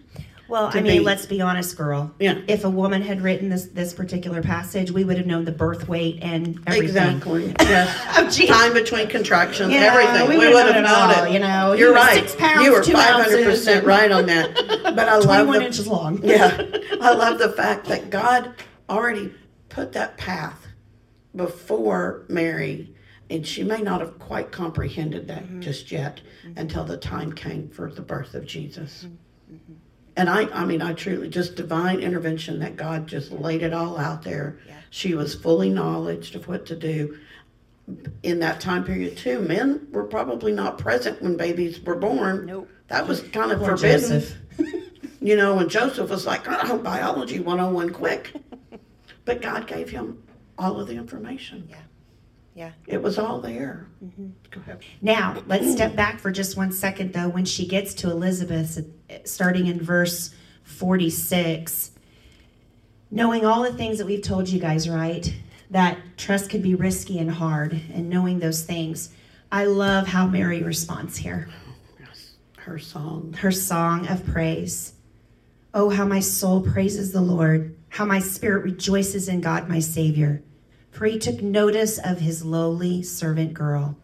Well, 0.50 0.70
I 0.74 0.82
mean, 0.82 0.98
be- 0.98 1.00
let's 1.00 1.26
be 1.26 1.42
honest, 1.42 1.76
girl. 1.78 2.14
Yeah. 2.20 2.40
If 2.48 2.64
a 2.66 2.70
woman 2.70 3.02
had 3.02 3.22
written 3.22 3.50
this 3.50 3.68
this 3.68 3.94
particular 3.94 4.42
passage, 4.42 4.92
we 4.92 5.04
would 5.04 5.18
have 5.18 5.26
known 5.26 5.46
the 5.46 5.52
birth 5.52 5.88
weight 5.88 6.20
and 6.22 6.60
everything. 6.68 7.16
Exactly. 7.18 7.56
Yes. 7.62 8.36
gee. 8.36 8.48
Time 8.48 8.74
between 8.74 9.08
contractions, 9.08 9.72
You 9.74 9.80
know, 9.80 9.88
everything. 9.88 10.28
we 10.30 10.38
We, 10.38 10.54
would 10.54 10.66
known 10.66 10.76
it 10.76 10.82
known 10.82 10.86
all, 11.18 11.24
it. 11.24 11.32
you 11.32 11.40
know. 11.40 11.74
You're 11.74 11.94
right. 11.94 12.16
six 12.20 12.36
pounds, 12.36 12.64
you 12.66 12.72
were 12.74 12.84
five 12.84 13.24
hundred 13.24 13.46
percent 13.46 13.86
right 13.86 14.12
on 14.12 14.26
that. 14.28 14.54
But 14.94 15.10
I 15.10 15.16
love 15.16 15.24
21 15.48 15.60
the, 15.60 15.66
inches 15.66 15.88
long. 15.88 16.20
Yeah, 16.24 16.62
I 17.02 17.14
love 17.14 17.40
the 17.40 17.50
fact 17.54 17.86
that 17.88 18.10
God 18.12 18.54
already 18.90 19.34
put 19.70 19.94
that 19.94 20.18
path 20.18 20.68
before 21.36 22.26
Mary, 22.30 22.94
and 23.30 23.46
she 23.48 23.64
may 23.64 23.82
not 23.82 24.02
have 24.02 24.20
quite 24.20 24.52
comprehended 24.52 25.28
that 25.30 25.44
Mm-hmm. 25.46 25.62
just 25.62 25.92
yet 25.92 26.22
until 26.58 26.84
the 26.84 26.98
time 26.98 27.32
came 27.34 27.70
for 27.70 27.90
the 27.92 28.02
birth 28.02 28.36
of 28.36 28.46
Jesus. 28.46 29.08
Mm-hmm. 29.52 29.74
And 30.16 30.30
I, 30.30 30.44
I 30.50 30.66
mean, 30.66 30.82
I 30.82 30.94
truly 30.94 31.28
just 31.28 31.56
divine 31.56 32.00
intervention 32.00 32.60
that 32.60 32.76
God 32.76 33.08
just 33.08 33.32
laid 33.32 33.64
it 33.64 33.74
all 33.74 33.98
out 33.98 34.22
there. 34.24 34.60
She 34.92 35.16
was 35.16 35.34
fully 35.34 35.70
knowledged 35.70 36.36
of 36.36 36.48
what 36.48 36.68
to 36.68 36.76
do 36.76 37.18
in 38.22 38.40
that 38.40 38.60
time 38.60 38.84
period 38.84 39.18
too. 39.18 39.40
Men 39.40 39.88
were 39.92 40.04
probably 40.04 40.52
not 40.52 40.78
present 40.78 41.22
when 41.22 41.36
babies 41.36 41.82
were 41.82 41.96
born. 41.96 42.46
Nope. 42.46 42.70
That 42.90 43.08
was 43.08 43.22
kind 43.22 43.52
of 43.52 43.60
Poor 43.60 43.76
forbidden. 43.78 44.22
Joseph. 44.22 44.38
You 45.24 45.38
know, 45.38 45.58
and 45.60 45.70
Joseph 45.70 46.10
was 46.10 46.26
like, 46.26 46.44
oh, 46.48 46.78
biology 46.78 47.40
101 47.40 47.92
quick. 47.92 48.34
But 49.26 49.42
God 49.42 49.68
gave 49.68 49.90
him 49.90 50.22
all 50.58 50.82
of 50.82 50.88
the 50.88 50.96
information. 50.96 51.66
Yeah. 51.70 51.78
Yeah. 52.56 52.72
It 52.86 53.02
was 53.02 53.18
all 53.18 53.42
there. 53.42 53.88
Mm-hmm. 54.04 54.28
Go 54.52 54.62
ahead. 54.62 54.80
Now, 55.02 55.42
let's 55.48 55.72
step 55.72 55.96
back 55.96 56.20
for 56.20 56.32
just 56.32 56.56
one 56.56 56.72
second, 56.72 57.14
though. 57.14 57.30
When 57.30 57.46
she 57.46 57.66
gets 57.66 57.94
to 57.96 58.12
Elizabeth, 58.12 58.86
starting 59.26 59.68
in 59.68 59.80
verse 59.82 60.34
46, 60.64 61.92
knowing 63.10 63.46
all 63.46 63.64
the 63.64 63.74
things 63.74 63.98
that 63.98 64.06
we've 64.06 64.22
told 64.22 64.50
you 64.50 64.60
guys, 64.60 64.88
right? 64.88 65.34
That 65.72 65.98
trust 66.18 66.52
can 66.52 66.62
be 66.62 66.76
risky 66.76 67.18
and 67.18 67.32
hard, 67.32 67.74
and 67.92 68.10
knowing 68.10 68.40
those 68.40 68.64
things, 68.64 69.10
I 69.52 69.66
love 69.66 70.08
how 70.08 70.28
Mary 70.28 70.62
responds 70.62 71.18
here. 71.18 71.50
Yes. 72.00 72.34
Her 72.58 72.78
song. 72.78 73.34
her 73.40 73.52
song 73.52 74.08
of 74.08 74.26
praise. 74.28 74.94
Oh, 75.74 75.90
how 75.90 76.06
my 76.06 76.20
soul 76.20 76.62
praises 76.62 77.12
the 77.14 77.22
Lord, 77.22 77.76
how 77.90 78.06
my 78.06 78.20
spirit 78.20 78.64
rejoices 78.64 79.28
in 79.28 79.42
God 79.42 79.68
my 79.68 79.80
Savior. 79.80 80.44
For 80.94 81.08
he 81.08 81.18
took 81.18 81.42
notice 81.42 81.98
of 81.98 82.20
his 82.20 82.46
lowly 82.46 83.02
servant 83.02 83.56
girl. 83.56 83.98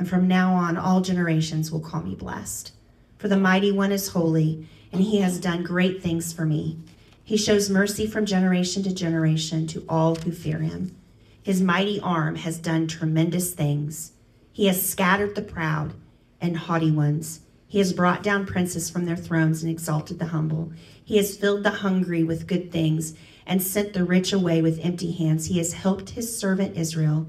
And 0.00 0.08
from 0.08 0.26
now 0.26 0.54
on, 0.54 0.76
all 0.76 1.00
generations 1.00 1.70
will 1.70 1.78
call 1.78 2.02
me 2.02 2.16
blessed. 2.16 2.72
For 3.18 3.28
the 3.28 3.36
mighty 3.36 3.70
one 3.70 3.92
is 3.92 4.08
holy, 4.08 4.68
and 4.90 5.00
he 5.00 5.20
has 5.20 5.38
done 5.38 5.62
great 5.62 6.02
things 6.02 6.32
for 6.32 6.44
me. 6.44 6.80
He 7.22 7.36
shows 7.36 7.70
mercy 7.70 8.08
from 8.08 8.26
generation 8.26 8.82
to 8.82 8.92
generation 8.92 9.68
to 9.68 9.84
all 9.88 10.16
who 10.16 10.32
fear 10.32 10.58
him. 10.58 10.96
His 11.40 11.62
mighty 11.62 12.00
arm 12.00 12.34
has 12.34 12.58
done 12.58 12.88
tremendous 12.88 13.54
things. 13.54 14.12
He 14.52 14.66
has 14.66 14.90
scattered 14.90 15.36
the 15.36 15.42
proud 15.42 15.94
and 16.40 16.56
haughty 16.56 16.90
ones. 16.90 17.42
He 17.68 17.78
has 17.78 17.92
brought 17.92 18.24
down 18.24 18.44
princes 18.44 18.90
from 18.90 19.04
their 19.04 19.16
thrones 19.16 19.62
and 19.62 19.70
exalted 19.70 20.18
the 20.18 20.26
humble. 20.26 20.72
He 21.04 21.16
has 21.16 21.36
filled 21.36 21.62
the 21.62 21.70
hungry 21.70 22.24
with 22.24 22.48
good 22.48 22.72
things 22.72 23.14
and 23.46 23.62
sent 23.62 23.92
the 23.92 24.04
rich 24.04 24.32
away 24.32 24.62
with 24.62 24.84
empty 24.84 25.12
hands. 25.12 25.46
He 25.46 25.58
has 25.58 25.72
helped 25.72 26.10
his 26.10 26.38
servant 26.38 26.76
Israel 26.76 27.26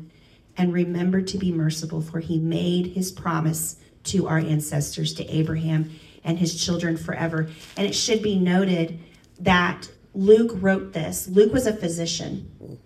and 0.58 0.74
remembered 0.74 1.28
to 1.28 1.38
be 1.38 1.52
merciful, 1.52 2.02
for 2.02 2.20
he 2.20 2.40
made 2.40 2.88
his 2.88 3.12
promise 3.12 3.78
to 4.06 4.28
our 4.28 4.38
ancestors, 4.38 5.14
to 5.16 5.26
Abraham 5.28 5.92
and 6.24 6.40
his 6.40 6.64
children 6.64 6.98
forever. 6.98 7.50
And 7.76 7.86
it 7.88 7.94
should 7.94 8.22
be 8.22 8.38
noted 8.38 9.00
that 9.40 9.90
Luke 10.14 10.52
wrote 10.56 10.94
this. 10.94 11.28
Luke 11.28 11.52
was 11.52 11.68
a 11.68 11.74
physician 11.74 12.80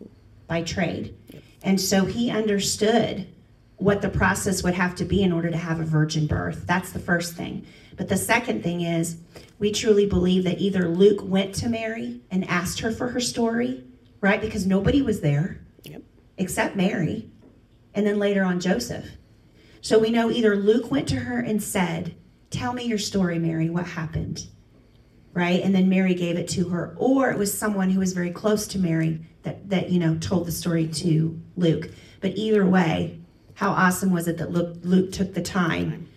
by 0.47 0.63
trade. 0.63 1.15
And 1.61 1.79
so 1.79 2.05
he 2.05 2.31
understood 2.31 3.27
what 3.77 4.01
the 4.01 4.09
process 4.09 4.63
would 4.63 4.73
have 4.73 4.95
to 4.95 5.05
be 5.05 5.23
in 5.23 5.31
order 5.31 5.49
to 5.49 5.57
have 5.57 5.79
a 5.79 5.85
virgin 5.85 6.27
birth. 6.27 6.65
That's 6.65 6.91
the 6.91 6.99
first 6.99 7.35
thing. 7.35 7.65
But 7.95 8.09
the 8.09 8.17
second 8.17 8.63
thing 8.63 8.81
is, 8.81 9.17
we 9.59 9.71
truly 9.71 10.05
believe 10.05 10.45
that 10.45 10.59
either 10.59 10.87
Luke 10.87 11.19
went 11.21 11.53
to 11.55 11.69
Mary 11.69 12.21
and 12.31 12.49
asked 12.49 12.79
her 12.79 12.91
for 12.91 13.09
her 13.09 13.19
story, 13.19 13.83
right? 14.21 14.41
Because 14.41 14.65
nobody 14.65 15.01
was 15.01 15.21
there 15.21 15.61
Yep. 15.83 16.01
except 16.37 16.75
Mary, 16.75 17.29
and 17.93 18.07
then 18.07 18.17
later 18.17 18.43
on 18.43 18.59
Joseph. 18.59 19.05
So 19.81 19.99
we 19.99 20.09
know 20.09 20.31
either 20.31 20.55
Luke 20.55 20.89
went 20.89 21.07
to 21.09 21.17
her 21.17 21.39
and 21.39 21.61
said, 21.61 22.15
Tell 22.49 22.73
me 22.73 22.83
your 22.83 22.97
story, 22.97 23.37
Mary, 23.37 23.69
what 23.69 23.85
happened? 23.85 24.47
Right? 25.33 25.61
And 25.61 25.75
then 25.75 25.87
Mary 25.87 26.15
gave 26.15 26.35
it 26.37 26.47
to 26.49 26.69
her, 26.69 26.95
or 26.97 27.29
it 27.29 27.37
was 27.37 27.55
someone 27.55 27.91
who 27.91 27.99
was 27.99 28.13
very 28.13 28.31
close 28.31 28.65
to 28.69 28.79
Mary 28.79 29.21
that, 29.43 29.69
that 29.69 29.89
you 29.91 29.99
know, 29.99 30.17
told 30.17 30.47
the 30.47 30.51
story 30.51 30.87
to 30.87 31.39
Luke. 31.55 31.91
But 32.21 32.35
either 32.35 32.65
way, 32.65 33.19
how 33.53 33.69
awesome 33.69 34.11
was 34.11 34.27
it 34.27 34.37
that 34.37 34.51
Luke, 34.51 34.77
Luke 34.83 35.11
took 35.11 35.33
the 35.33 35.41
time 35.41 36.07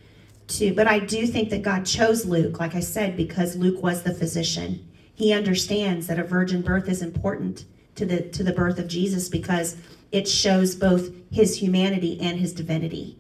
but 0.74 0.86
I 0.86 0.98
do 0.98 1.26
think 1.26 1.50
that 1.50 1.62
God 1.62 1.86
chose 1.86 2.26
Luke, 2.26 2.58
like 2.60 2.74
I 2.74 2.80
said, 2.80 3.16
because 3.16 3.56
Luke 3.56 3.82
was 3.82 4.02
the 4.02 4.14
physician. 4.14 4.86
He 5.14 5.32
understands 5.32 6.06
that 6.06 6.18
a 6.18 6.24
virgin 6.24 6.62
birth 6.62 6.88
is 6.88 7.02
important 7.02 7.64
to 7.94 8.06
the 8.06 8.22
to 8.30 8.42
the 8.42 8.52
birth 8.52 8.78
of 8.78 8.88
Jesus 8.88 9.28
because 9.28 9.76
it 10.10 10.28
shows 10.28 10.74
both 10.74 11.10
his 11.30 11.58
humanity 11.60 12.18
and 12.20 12.38
his 12.38 12.52
divinity. 12.52 13.18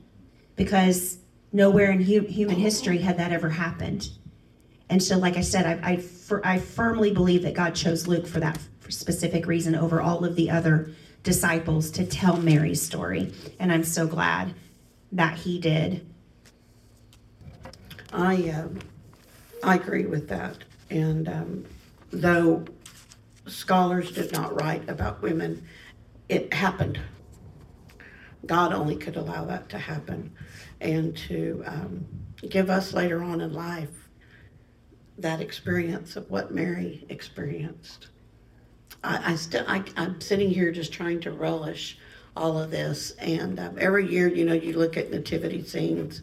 Because 0.56 1.18
nowhere 1.52 1.90
in 1.90 2.02
hu- 2.02 2.26
human 2.26 2.56
history 2.56 2.98
had 2.98 3.16
that 3.18 3.32
ever 3.32 3.50
happened. 3.50 4.10
And 4.90 5.02
so, 5.02 5.16
like 5.16 5.36
I 5.36 5.40
said, 5.40 5.64
I, 5.64 5.92
I, 5.92 5.96
fir- 5.96 6.42
I 6.44 6.58
firmly 6.58 7.12
believe 7.12 7.42
that 7.42 7.54
God 7.54 7.74
chose 7.74 8.06
Luke 8.06 8.26
for 8.26 8.40
that 8.40 8.58
specific 8.88 9.46
reason 9.46 9.74
over 9.74 10.02
all 10.02 10.24
of 10.24 10.36
the 10.36 10.50
other 10.50 10.90
disciples 11.22 11.90
to 11.92 12.04
tell 12.04 12.36
Mary's 12.36 12.82
story. 12.82 13.32
And 13.58 13.72
I'm 13.72 13.84
so 13.84 14.06
glad 14.06 14.54
that 15.12 15.38
he 15.38 15.58
did. 15.58 16.06
I 18.12 18.50
um, 18.50 18.78
I 19.62 19.76
agree 19.76 20.06
with 20.06 20.28
that. 20.28 20.58
And 20.90 21.28
um, 21.28 21.64
though 22.10 22.64
scholars 23.46 24.12
did 24.12 24.32
not 24.32 24.60
write 24.60 24.88
about 24.88 25.22
women, 25.22 25.66
it 26.28 26.52
happened. 26.52 27.00
God 28.44 28.72
only 28.72 28.96
could 28.96 29.16
allow 29.16 29.44
that 29.46 29.68
to 29.70 29.78
happen, 29.78 30.32
and 30.80 31.16
to 31.28 31.62
um, 31.66 32.06
give 32.48 32.70
us 32.70 32.92
later 32.92 33.22
on 33.22 33.40
in 33.40 33.52
life 33.52 34.08
that 35.18 35.40
experience 35.40 36.16
of 36.16 36.28
what 36.30 36.52
Mary 36.52 37.06
experienced. 37.08 38.08
I, 39.04 39.32
I 39.32 39.36
still 39.36 39.64
I, 39.68 39.84
I'm 39.96 40.20
sitting 40.20 40.50
here 40.50 40.72
just 40.72 40.92
trying 40.92 41.20
to 41.20 41.30
relish 41.30 41.98
all 42.36 42.58
of 42.58 42.70
this. 42.70 43.12
And 43.12 43.58
um, 43.60 43.76
every 43.78 44.10
year, 44.10 44.28
you 44.28 44.44
know, 44.44 44.54
you 44.54 44.76
look 44.76 44.96
at 44.96 45.10
nativity 45.10 45.62
scenes 45.64 46.22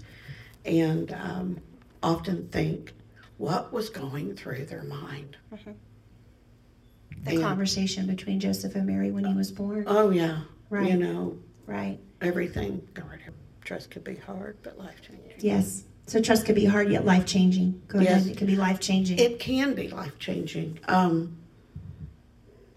and 0.66 1.14
um, 1.14 1.62
often 2.04 2.48
think, 2.50 2.94
what 3.38 3.72
was 3.72 3.90
going 3.90 4.36
through 4.36 4.66
their 4.66 4.84
mind? 4.84 5.38
The 7.24 7.32
And- 7.32 7.42
conversation 7.42 8.08
between 8.08 8.40
Joseph 8.40 8.76
and 8.76 8.86
Mary 8.88 9.12
when 9.12 9.26
he 9.26 9.34
was 9.34 9.52
born. 9.52 9.84
Oh, 9.88 10.10
yeah. 10.10 10.42
Right. 10.70 10.90
You 10.90 10.98
know, 10.98 11.38
Right. 11.66 12.00
everything. 12.22 12.88
Go 12.94 13.04
right. 13.04 13.20
Trust 13.62 13.92
could 13.92 14.04
be 14.04 14.16
hard, 14.16 14.58
but 14.64 14.78
life 14.78 15.02
changing. 15.02 15.34
Yes. 15.40 15.84
So 16.08 16.22
trust 16.22 16.46
could 16.46 16.56
be 16.56 16.66
hard 16.66 16.90
yet 16.90 17.06
life 17.06 17.26
changing. 17.26 17.82
Go 17.88 18.00
Yes. 18.00 18.22
ahead. 18.22 18.32
It 18.32 18.38
can 18.38 18.48
be 18.48 18.56
life 18.56 18.80
changing. 18.80 19.20
It 19.20 19.40
can 19.40 19.74
be 19.76 19.90
life 19.90 20.18
changing. 20.18 20.80
Um, 20.88 21.38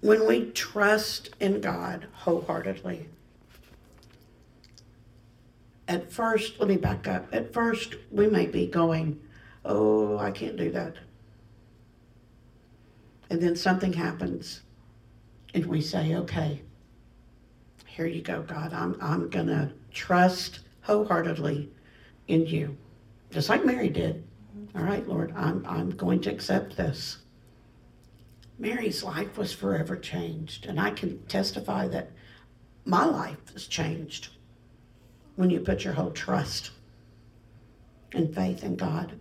when 0.00 0.26
we 0.26 0.50
trust 0.50 1.30
in 1.40 1.60
God 1.60 2.06
wholeheartedly, 2.12 3.08
at 5.88 6.10
first, 6.12 6.58
let 6.60 6.68
me 6.68 6.76
back 6.76 7.08
up. 7.08 7.26
At 7.32 7.52
first, 7.52 7.96
we 8.10 8.28
may 8.28 8.46
be 8.46 8.66
going, 8.66 9.20
Oh, 9.64 10.18
I 10.18 10.30
can't 10.30 10.56
do 10.56 10.70
that. 10.72 10.96
And 13.30 13.40
then 13.40 13.56
something 13.56 13.92
happens, 13.92 14.62
and 15.54 15.66
we 15.66 15.80
say, 15.80 16.14
Okay, 16.14 16.62
here 17.86 18.06
you 18.06 18.22
go, 18.22 18.42
God. 18.42 18.72
I'm, 18.72 18.96
I'm 19.00 19.28
going 19.28 19.48
to 19.48 19.72
trust 19.92 20.60
wholeheartedly 20.82 21.70
in 22.28 22.46
you, 22.46 22.76
just 23.30 23.48
like 23.48 23.64
Mary 23.64 23.88
did. 23.88 24.24
All 24.74 24.82
right, 24.82 25.06
Lord, 25.06 25.32
I'm, 25.36 25.64
I'm 25.66 25.90
going 25.90 26.20
to 26.22 26.30
accept 26.30 26.76
this. 26.76 27.18
Mary's 28.58 29.02
life 29.02 29.36
was 29.36 29.52
forever 29.52 29.96
changed, 29.96 30.66
and 30.66 30.80
I 30.80 30.90
can 30.90 31.22
testify 31.26 31.88
that 31.88 32.10
my 32.84 33.04
life 33.04 33.52
has 33.52 33.66
changed 33.66 34.28
when 35.36 35.50
you 35.50 35.60
put 35.60 35.84
your 35.84 35.94
whole 35.94 36.10
trust 36.10 36.70
and 38.12 38.34
faith 38.34 38.62
in 38.62 38.76
God. 38.76 39.18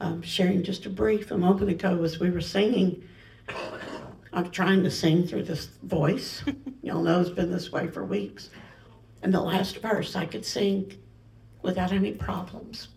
Um, 0.00 0.22
sharing 0.22 0.62
just 0.62 0.86
a 0.86 0.90
brief 0.90 1.30
a 1.30 1.38
moment 1.38 1.70
ago 1.70 2.02
as 2.02 2.18
we 2.18 2.30
were 2.30 2.40
singing, 2.40 3.02
I'm 4.32 4.50
trying 4.50 4.82
to 4.82 4.90
sing 4.90 5.26
through 5.26 5.44
this 5.44 5.66
voice. 5.82 6.42
Y'all 6.82 7.02
know 7.02 7.20
it's 7.20 7.30
been 7.30 7.50
this 7.50 7.70
way 7.72 7.86
for 7.88 8.04
weeks. 8.04 8.50
And 9.22 9.32
the 9.32 9.40
last 9.40 9.80
verse 9.80 10.16
I 10.16 10.26
could 10.26 10.44
sing 10.44 10.98
without 11.62 11.92
any 11.92 12.12
problems. 12.12 12.88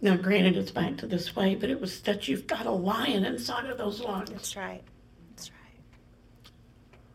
Now, 0.00 0.16
granted, 0.16 0.56
it's 0.56 0.70
back 0.70 0.96
to 0.98 1.06
this 1.06 1.34
way, 1.34 1.54
but 1.54 1.70
it 1.70 1.80
was 1.80 2.00
that 2.02 2.28
you've 2.28 2.46
got 2.46 2.66
a 2.66 2.70
lion 2.70 3.24
inside 3.24 3.66
of 3.70 3.78
those 3.78 4.00
lungs 4.00 4.30
That's 4.30 4.56
right. 4.56 4.82
That's 5.30 5.50
right. 5.50 6.52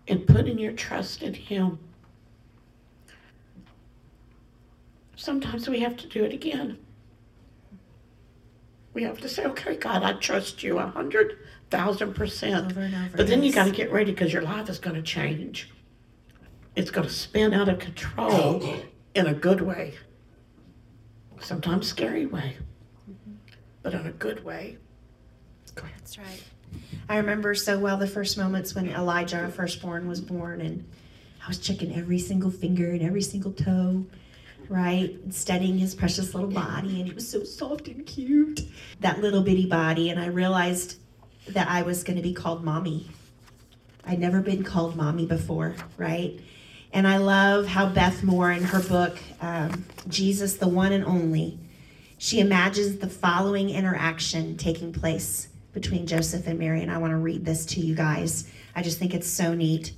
and 0.07 0.27
putting 0.27 0.57
your 0.57 0.73
trust 0.73 1.21
in 1.21 1.33
Him. 1.33 1.79
Sometimes 5.19 5.67
we 5.67 5.81
have 5.81 5.97
to 5.97 6.07
do 6.07 6.23
it 6.23 6.31
again. 6.31 6.77
We 8.93 9.03
have 9.03 9.19
to 9.19 9.27
say, 9.27 9.43
okay, 9.47 9.75
God, 9.75 10.01
I 10.01 10.13
trust 10.13 10.63
you 10.63 10.79
a 10.79 10.87
hundred 10.87 11.39
thousand 11.69 12.13
percent. 12.13 12.71
Over 12.71 12.79
and 12.79 12.95
over, 12.95 13.17
But 13.17 13.27
then 13.27 13.43
you 13.43 13.51
got 13.51 13.65
to 13.65 13.71
get 13.71 13.91
ready 13.91 14.11
because 14.11 14.31
your 14.31 14.43
life 14.43 14.69
is 14.69 14.79
going 14.79 14.95
to 14.95 15.01
change. 15.01 15.71
It's 16.77 16.89
going 16.89 17.05
to 17.05 17.13
spin 17.13 17.53
out 17.53 17.67
of 17.67 17.79
control 17.79 18.63
in 19.13 19.27
a 19.27 19.33
good 19.33 19.59
way, 19.59 19.95
sometimes 21.41 21.89
scary 21.89 22.25
way, 22.25 22.55
but 23.83 23.93
in 23.93 24.07
a 24.07 24.13
good 24.13 24.45
way. 24.45 24.77
That's 25.75 26.17
right. 26.17 26.43
I 27.09 27.17
remember 27.17 27.55
so 27.55 27.77
well 27.77 27.97
the 27.97 28.07
first 28.07 28.37
moments 28.37 28.73
when 28.73 28.89
Elijah, 28.89 29.41
our 29.41 29.49
firstborn, 29.49 30.07
was 30.07 30.21
born, 30.21 30.61
and 30.61 30.87
I 31.43 31.47
was 31.49 31.59
checking 31.59 31.93
every 31.93 32.19
single 32.19 32.51
finger 32.51 32.91
and 32.91 33.01
every 33.01 33.21
single 33.21 33.51
toe, 33.51 34.05
right? 34.69 35.11
And 35.23 35.33
studying 35.33 35.77
his 35.77 35.95
precious 35.95 36.33
little 36.33 36.49
body, 36.49 36.99
and 36.99 37.07
he 37.07 37.13
was 37.13 37.27
so 37.27 37.43
soft 37.43 37.87
and 37.87 38.05
cute. 38.05 38.61
That 39.01 39.19
little 39.19 39.41
bitty 39.41 39.65
body, 39.65 40.09
and 40.09 40.19
I 40.19 40.27
realized 40.27 40.97
that 41.49 41.67
I 41.67 41.81
was 41.81 42.03
going 42.03 42.17
to 42.17 42.23
be 42.23 42.33
called 42.33 42.63
mommy. 42.63 43.09
I'd 44.05 44.19
never 44.19 44.41
been 44.41 44.63
called 44.63 44.95
mommy 44.95 45.25
before, 45.25 45.75
right? 45.97 46.39
And 46.93 47.07
I 47.07 47.17
love 47.17 47.67
how 47.67 47.89
Beth 47.89 48.23
Moore, 48.23 48.51
in 48.51 48.63
her 48.63 48.81
book, 48.81 49.17
um, 49.41 49.85
Jesus, 50.07 50.55
the 50.55 50.67
One 50.67 50.91
and 50.91 51.03
Only, 51.03 51.59
she 52.17 52.39
imagines 52.39 52.97
the 52.97 53.09
following 53.09 53.69
interaction 53.69 54.57
taking 54.57 54.91
place 54.91 55.47
between 55.73 56.07
Joseph 56.07 56.47
and 56.47 56.59
Mary. 56.59 56.81
And 56.81 56.91
I 56.91 56.97
want 56.97 57.11
to 57.11 57.17
read 57.17 57.45
this 57.45 57.65
to 57.67 57.79
you 57.79 57.95
guys. 57.95 58.49
I 58.75 58.81
just 58.81 58.99
think 58.99 59.13
it's 59.13 59.29
so 59.29 59.53
neat. 59.53 59.93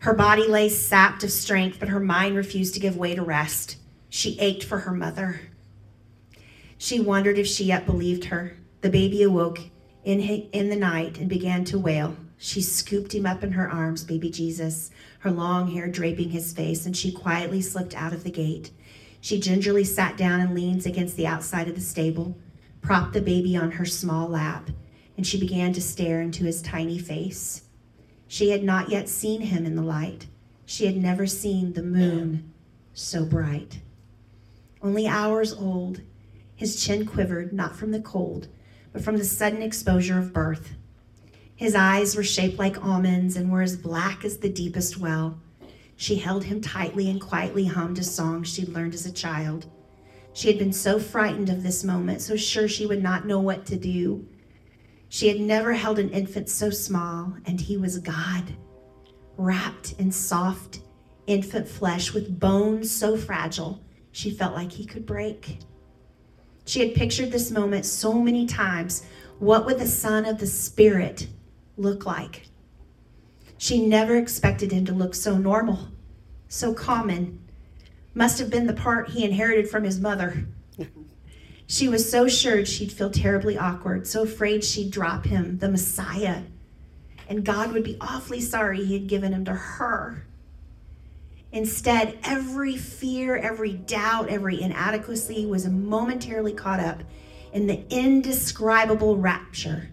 Her 0.00 0.14
body 0.14 0.46
lay 0.46 0.68
sapped 0.68 1.24
of 1.24 1.32
strength, 1.32 1.80
but 1.80 1.88
her 1.88 2.00
mind 2.00 2.36
refused 2.36 2.74
to 2.74 2.80
give 2.80 2.96
way 2.96 3.14
to 3.14 3.22
rest. 3.22 3.76
She 4.10 4.38
ached 4.40 4.64
for 4.64 4.80
her 4.80 4.92
mother. 4.92 5.40
She 6.76 7.00
wondered 7.00 7.38
if 7.38 7.46
she 7.46 7.64
yet 7.64 7.86
believed 7.86 8.26
her. 8.26 8.56
The 8.80 8.90
baby 8.90 9.22
awoke 9.22 9.60
in, 10.04 10.20
in 10.20 10.70
the 10.70 10.76
night 10.76 11.18
and 11.18 11.28
began 11.28 11.64
to 11.66 11.78
wail. 11.78 12.16
She 12.36 12.62
scooped 12.62 13.12
him 13.14 13.26
up 13.26 13.42
in 13.42 13.52
her 13.52 13.68
arms, 13.68 14.04
baby 14.04 14.30
Jesus, 14.30 14.90
her 15.20 15.30
long 15.30 15.72
hair 15.72 15.88
draping 15.88 16.30
his 16.30 16.52
face, 16.52 16.86
and 16.86 16.96
she 16.96 17.10
quietly 17.10 17.60
slipped 17.60 17.96
out 17.96 18.12
of 18.12 18.22
the 18.22 18.30
gate. 18.30 18.70
She 19.20 19.40
gingerly 19.40 19.82
sat 19.82 20.16
down 20.16 20.40
and 20.40 20.54
leaned 20.54 20.86
against 20.86 21.16
the 21.16 21.26
outside 21.26 21.68
of 21.68 21.74
the 21.74 21.80
stable, 21.80 22.38
propped 22.80 23.12
the 23.12 23.20
baby 23.20 23.56
on 23.56 23.72
her 23.72 23.84
small 23.84 24.28
lap, 24.28 24.70
and 25.16 25.26
she 25.26 25.40
began 25.40 25.72
to 25.72 25.80
stare 25.80 26.20
into 26.20 26.44
his 26.44 26.62
tiny 26.62 26.98
face. 26.98 27.62
She 28.28 28.50
had 28.50 28.62
not 28.62 28.88
yet 28.88 29.08
seen 29.08 29.40
him 29.40 29.66
in 29.66 29.74
the 29.74 29.82
light. 29.82 30.28
She 30.64 30.86
had 30.86 30.96
never 30.96 31.26
seen 31.26 31.72
the 31.72 31.82
moon 31.82 32.52
so 32.94 33.24
bright. 33.24 33.80
Only 34.80 35.08
hours 35.08 35.52
old, 35.52 36.02
his 36.54 36.82
chin 36.82 37.04
quivered, 37.04 37.52
not 37.52 37.76
from 37.76 37.90
the 37.90 38.00
cold, 38.00 38.48
but 38.92 39.02
from 39.02 39.16
the 39.16 39.24
sudden 39.24 39.60
exposure 39.60 40.18
of 40.18 40.32
birth. 40.32 40.74
His 41.56 41.74
eyes 41.74 42.14
were 42.14 42.22
shaped 42.22 42.58
like 42.58 42.84
almonds 42.84 43.36
and 43.36 43.50
were 43.50 43.62
as 43.62 43.76
black 43.76 44.24
as 44.24 44.38
the 44.38 44.48
deepest 44.48 44.96
well. 44.96 45.40
She 45.96 46.16
held 46.16 46.44
him 46.44 46.60
tightly 46.60 47.10
and 47.10 47.20
quietly 47.20 47.64
hummed 47.64 47.98
a 47.98 48.04
song 48.04 48.44
she'd 48.44 48.68
learned 48.68 48.94
as 48.94 49.04
a 49.04 49.12
child. 49.12 49.66
She 50.32 50.46
had 50.46 50.58
been 50.58 50.72
so 50.72 51.00
frightened 51.00 51.48
of 51.48 51.64
this 51.64 51.82
moment, 51.82 52.20
so 52.20 52.36
sure 52.36 52.68
she 52.68 52.86
would 52.86 53.02
not 53.02 53.26
know 53.26 53.40
what 53.40 53.66
to 53.66 53.76
do. 53.76 54.28
She 55.08 55.26
had 55.26 55.40
never 55.40 55.72
held 55.72 55.98
an 55.98 56.10
infant 56.10 56.48
so 56.48 56.70
small, 56.70 57.34
and 57.46 57.60
he 57.60 57.76
was 57.76 57.98
God, 57.98 58.54
wrapped 59.36 59.94
in 59.98 60.12
soft 60.12 60.82
infant 61.26 61.68
flesh 61.68 62.14
with 62.14 62.38
bones 62.38 62.88
so 62.88 63.16
fragile 63.16 63.82
she 64.18 64.32
felt 64.32 64.52
like 64.52 64.72
he 64.72 64.84
could 64.84 65.06
break. 65.06 65.58
She 66.64 66.80
had 66.80 66.96
pictured 66.96 67.30
this 67.30 67.52
moment 67.52 67.86
so 67.86 68.14
many 68.14 68.46
times. 68.46 69.04
What 69.38 69.64
would 69.64 69.78
the 69.78 69.86
Son 69.86 70.24
of 70.24 70.38
the 70.38 70.46
Spirit 70.48 71.28
look 71.76 72.04
like? 72.04 72.48
She 73.58 73.86
never 73.86 74.16
expected 74.16 74.72
him 74.72 74.84
to 74.86 74.92
look 74.92 75.14
so 75.14 75.38
normal, 75.38 75.90
so 76.48 76.74
common. 76.74 77.38
Must 78.12 78.40
have 78.40 78.50
been 78.50 78.66
the 78.66 78.72
part 78.72 79.10
he 79.10 79.24
inherited 79.24 79.70
from 79.70 79.84
his 79.84 80.00
mother. 80.00 80.46
She 81.70 81.86
was 81.86 82.10
so 82.10 82.28
sure 82.28 82.64
she'd 82.64 82.92
feel 82.92 83.10
terribly 83.10 83.58
awkward, 83.58 84.06
so 84.06 84.22
afraid 84.22 84.64
she'd 84.64 84.90
drop 84.90 85.26
him, 85.26 85.58
the 85.58 85.68
Messiah, 85.68 86.44
and 87.28 87.44
God 87.44 87.72
would 87.72 87.84
be 87.84 87.98
awfully 88.00 88.40
sorry 88.40 88.82
he 88.86 88.94
had 88.94 89.06
given 89.06 89.34
him 89.34 89.44
to 89.44 89.52
her. 89.52 90.24
Instead, 91.50 92.18
every 92.24 92.76
fear, 92.76 93.36
every 93.36 93.72
doubt, 93.72 94.28
every 94.28 94.60
inadequacy 94.60 95.46
was 95.46 95.66
momentarily 95.66 96.52
caught 96.52 96.80
up 96.80 97.02
in 97.52 97.66
the 97.66 97.84
indescribable 97.88 99.16
rapture 99.16 99.88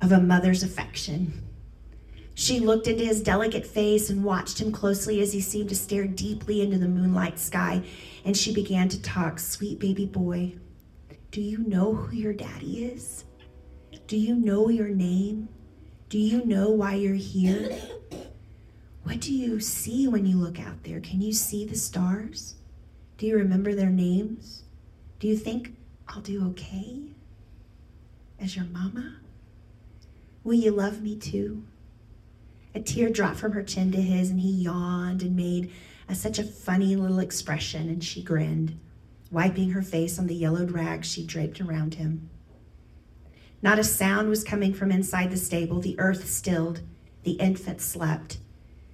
of 0.00 0.12
a 0.12 0.20
mother's 0.20 0.62
affection. 0.62 1.42
She 2.34 2.60
looked 2.60 2.86
into 2.86 3.04
his 3.04 3.22
delicate 3.22 3.66
face 3.66 4.08
and 4.08 4.24
watched 4.24 4.60
him 4.60 4.72
closely 4.72 5.20
as 5.20 5.32
he 5.32 5.40
seemed 5.40 5.68
to 5.68 5.76
stare 5.76 6.06
deeply 6.06 6.62
into 6.62 6.78
the 6.78 6.88
moonlight 6.88 7.38
sky, 7.38 7.82
and 8.24 8.36
she 8.36 8.54
began 8.54 8.88
to 8.88 9.02
talk, 9.02 9.38
Sweet 9.38 9.78
baby 9.78 10.06
boy, 10.06 10.54
do 11.30 11.40
you 11.40 11.58
know 11.58 11.94
who 11.94 12.16
your 12.16 12.32
daddy 12.32 12.84
is? 12.84 13.24
Do 14.06 14.16
you 14.16 14.34
know 14.34 14.68
your 14.68 14.88
name? 14.88 15.48
Do 16.08 16.18
you 16.18 16.44
know 16.44 16.70
why 16.70 16.94
you're 16.94 17.14
here? 17.14 17.78
What 19.02 19.20
do 19.20 19.34
you 19.34 19.60
see 19.60 20.06
when 20.06 20.26
you 20.26 20.36
look 20.36 20.60
out 20.60 20.84
there? 20.84 21.00
Can 21.00 21.20
you 21.20 21.32
see 21.32 21.66
the 21.66 21.76
stars? 21.76 22.54
Do 23.18 23.26
you 23.26 23.36
remember 23.36 23.74
their 23.74 23.90
names? 23.90 24.62
Do 25.18 25.28
you 25.28 25.36
think 25.36 25.74
I'll 26.08 26.20
do 26.20 26.46
okay 26.48 27.00
as 28.40 28.56
your 28.56 28.64
mama? 28.66 29.16
Will 30.44 30.54
you 30.54 30.70
love 30.70 31.02
me 31.02 31.16
too? 31.16 31.64
A 32.74 32.80
tear 32.80 33.10
dropped 33.10 33.38
from 33.38 33.52
her 33.52 33.62
chin 33.62 33.92
to 33.92 34.00
his, 34.00 34.30
and 34.30 34.40
he 34.40 34.50
yawned 34.50 35.22
and 35.22 35.36
made 35.36 35.70
a, 36.08 36.14
such 36.14 36.38
a 36.38 36.44
funny 36.44 36.96
little 36.96 37.18
expression, 37.18 37.88
and 37.88 38.02
she 38.02 38.22
grinned, 38.22 38.78
wiping 39.30 39.70
her 39.70 39.82
face 39.82 40.18
on 40.18 40.26
the 40.26 40.34
yellowed 40.34 40.70
rags 40.70 41.10
she 41.10 41.24
draped 41.24 41.60
around 41.60 41.94
him. 41.94 42.30
Not 43.60 43.78
a 43.78 43.84
sound 43.84 44.28
was 44.28 44.42
coming 44.42 44.74
from 44.74 44.90
inside 44.90 45.30
the 45.30 45.36
stable. 45.36 45.80
The 45.80 45.98
earth 46.00 46.28
stilled. 46.28 46.80
The 47.22 47.32
infant 47.32 47.80
slept. 47.80 48.38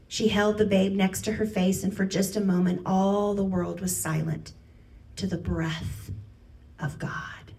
She 0.08 0.28
held 0.28 0.56
the 0.56 0.64
babe 0.64 0.94
next 0.94 1.22
to 1.22 1.32
her 1.32 1.46
face, 1.46 1.84
and 1.84 1.94
for 1.94 2.06
just 2.06 2.34
a 2.34 2.40
moment, 2.40 2.82
all 2.86 3.34
the 3.34 3.44
world 3.44 3.80
was 3.80 3.94
silent 3.94 4.52
to 5.16 5.26
the 5.26 5.36
breath 5.36 6.10
of 6.80 6.98
God. 6.98 7.52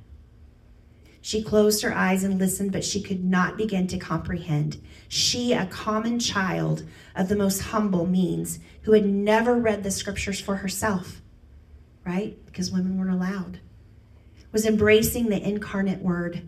She 1.21 1.43
closed 1.43 1.83
her 1.83 1.93
eyes 1.93 2.23
and 2.23 2.39
listened, 2.39 2.71
but 2.71 2.83
she 2.83 3.03
could 3.03 3.23
not 3.23 3.55
begin 3.55 3.85
to 3.87 3.99
comprehend. 3.99 4.81
She, 5.07 5.53
a 5.53 5.67
common 5.67 6.17
child 6.19 6.83
of 7.15 7.29
the 7.29 7.35
most 7.35 7.61
humble 7.61 8.07
means, 8.07 8.59
who 8.81 8.93
had 8.93 9.05
never 9.05 9.53
read 9.55 9.83
the 9.83 9.91
scriptures 9.91 10.39
for 10.39 10.55
herself, 10.55 11.21
right? 12.03 12.43
Because 12.47 12.71
women 12.71 12.97
weren't 12.97 13.11
allowed, 13.11 13.59
was 14.51 14.65
embracing 14.65 15.29
the 15.29 15.47
incarnate 15.47 16.01
word. 16.01 16.47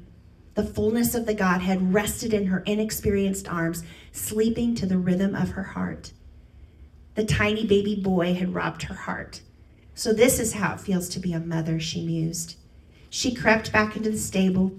The 0.53 0.63
fullness 0.63 1.15
of 1.15 1.25
the 1.25 1.33
Godhead 1.33 1.93
rested 1.93 2.33
in 2.33 2.47
her 2.47 2.59
inexperienced 2.59 3.47
arms, 3.47 3.83
sleeping 4.11 4.75
to 4.75 4.85
the 4.85 4.97
rhythm 4.97 5.33
of 5.33 5.51
her 5.51 5.63
heart. 5.63 6.11
The 7.15 7.23
tiny 7.23 7.65
baby 7.65 7.95
boy 7.95 8.33
had 8.33 8.53
robbed 8.53 8.83
her 8.83 8.93
heart. 8.93 9.41
So, 9.95 10.13
this 10.13 10.39
is 10.39 10.53
how 10.53 10.73
it 10.73 10.81
feels 10.81 11.09
to 11.09 11.19
be 11.19 11.33
a 11.33 11.39
mother, 11.39 11.79
she 11.79 12.05
mused. 12.05 12.55
She 13.09 13.33
crept 13.33 13.71
back 13.71 13.95
into 13.95 14.09
the 14.09 14.17
stable, 14.17 14.73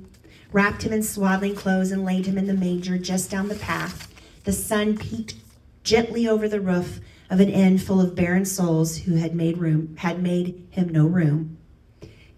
wrapped 0.52 0.82
him 0.82 0.92
in 0.92 1.02
swaddling 1.02 1.54
clothes, 1.54 1.90
and 1.90 2.04
laid 2.04 2.26
him 2.26 2.38
in 2.38 2.46
the 2.46 2.54
manger 2.54 2.98
just 2.98 3.30
down 3.30 3.48
the 3.48 3.54
path. 3.54 4.12
The 4.44 4.52
sun 4.52 4.96
peeked 4.96 5.34
gently 5.84 6.26
over 6.26 6.48
the 6.48 6.60
roof 6.60 7.00
of 7.30 7.40
an 7.40 7.48
inn 7.48 7.78
full 7.78 8.00
of 8.00 8.14
barren 8.14 8.44
souls 8.44 8.98
who 8.98 9.14
had 9.14 9.34
made 9.34 9.58
room 9.58 9.96
had 9.98 10.22
made 10.22 10.66
him 10.70 10.88
no 10.88 11.06
room. 11.06 11.56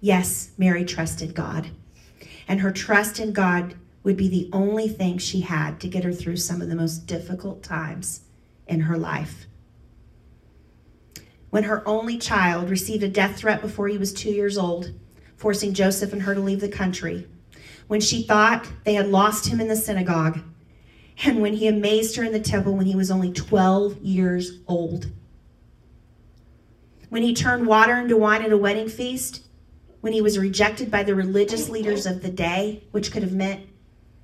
Yes, 0.00 0.50
Mary 0.58 0.84
trusted 0.84 1.34
God. 1.34 1.70
And 2.46 2.60
her 2.60 2.70
trust 2.70 3.18
in 3.18 3.32
God 3.32 3.74
would 4.02 4.16
be 4.16 4.28
the 4.28 4.50
only 4.52 4.88
thing 4.88 5.18
she 5.18 5.40
had 5.40 5.80
to 5.80 5.88
get 5.88 6.04
her 6.04 6.12
through 6.12 6.36
some 6.36 6.60
of 6.60 6.68
the 6.68 6.76
most 6.76 7.06
difficult 7.06 7.62
times 7.62 8.20
in 8.66 8.80
her 8.80 8.98
life. 8.98 9.46
When 11.50 11.64
her 11.64 11.86
only 11.86 12.18
child 12.18 12.68
received 12.68 13.02
a 13.02 13.08
death 13.08 13.36
threat 13.36 13.62
before 13.62 13.88
he 13.88 13.96
was 13.96 14.12
two 14.12 14.30
years 14.30 14.58
old, 14.58 14.92
forcing 15.36 15.72
Joseph 15.72 16.12
and 16.12 16.22
her 16.22 16.34
to 16.34 16.40
leave 16.40 16.60
the 16.60 16.68
country. 16.68 17.26
When 17.86 18.00
she 18.00 18.22
thought 18.22 18.66
they 18.84 18.94
had 18.94 19.08
lost 19.08 19.46
him 19.46 19.60
in 19.60 19.68
the 19.68 19.76
synagogue, 19.76 20.40
and 21.22 21.40
when 21.40 21.54
he 21.54 21.68
amazed 21.68 22.16
her 22.16 22.24
in 22.24 22.32
the 22.32 22.40
temple 22.40 22.74
when 22.74 22.86
he 22.86 22.96
was 22.96 23.10
only 23.10 23.32
12 23.32 23.98
years 23.98 24.58
old. 24.66 25.12
When 27.08 27.22
he 27.22 27.34
turned 27.34 27.66
water 27.66 27.96
into 27.96 28.16
wine 28.16 28.42
at 28.42 28.50
a 28.50 28.58
wedding 28.58 28.88
feast, 28.88 29.44
when 30.04 30.12
he 30.12 30.20
was 30.20 30.38
rejected 30.38 30.90
by 30.90 31.02
the 31.02 31.14
religious 31.14 31.70
leaders 31.70 32.04
of 32.04 32.20
the 32.20 32.28
day, 32.28 32.84
which 32.90 33.10
could 33.10 33.22
have 33.22 33.32
meant 33.32 33.66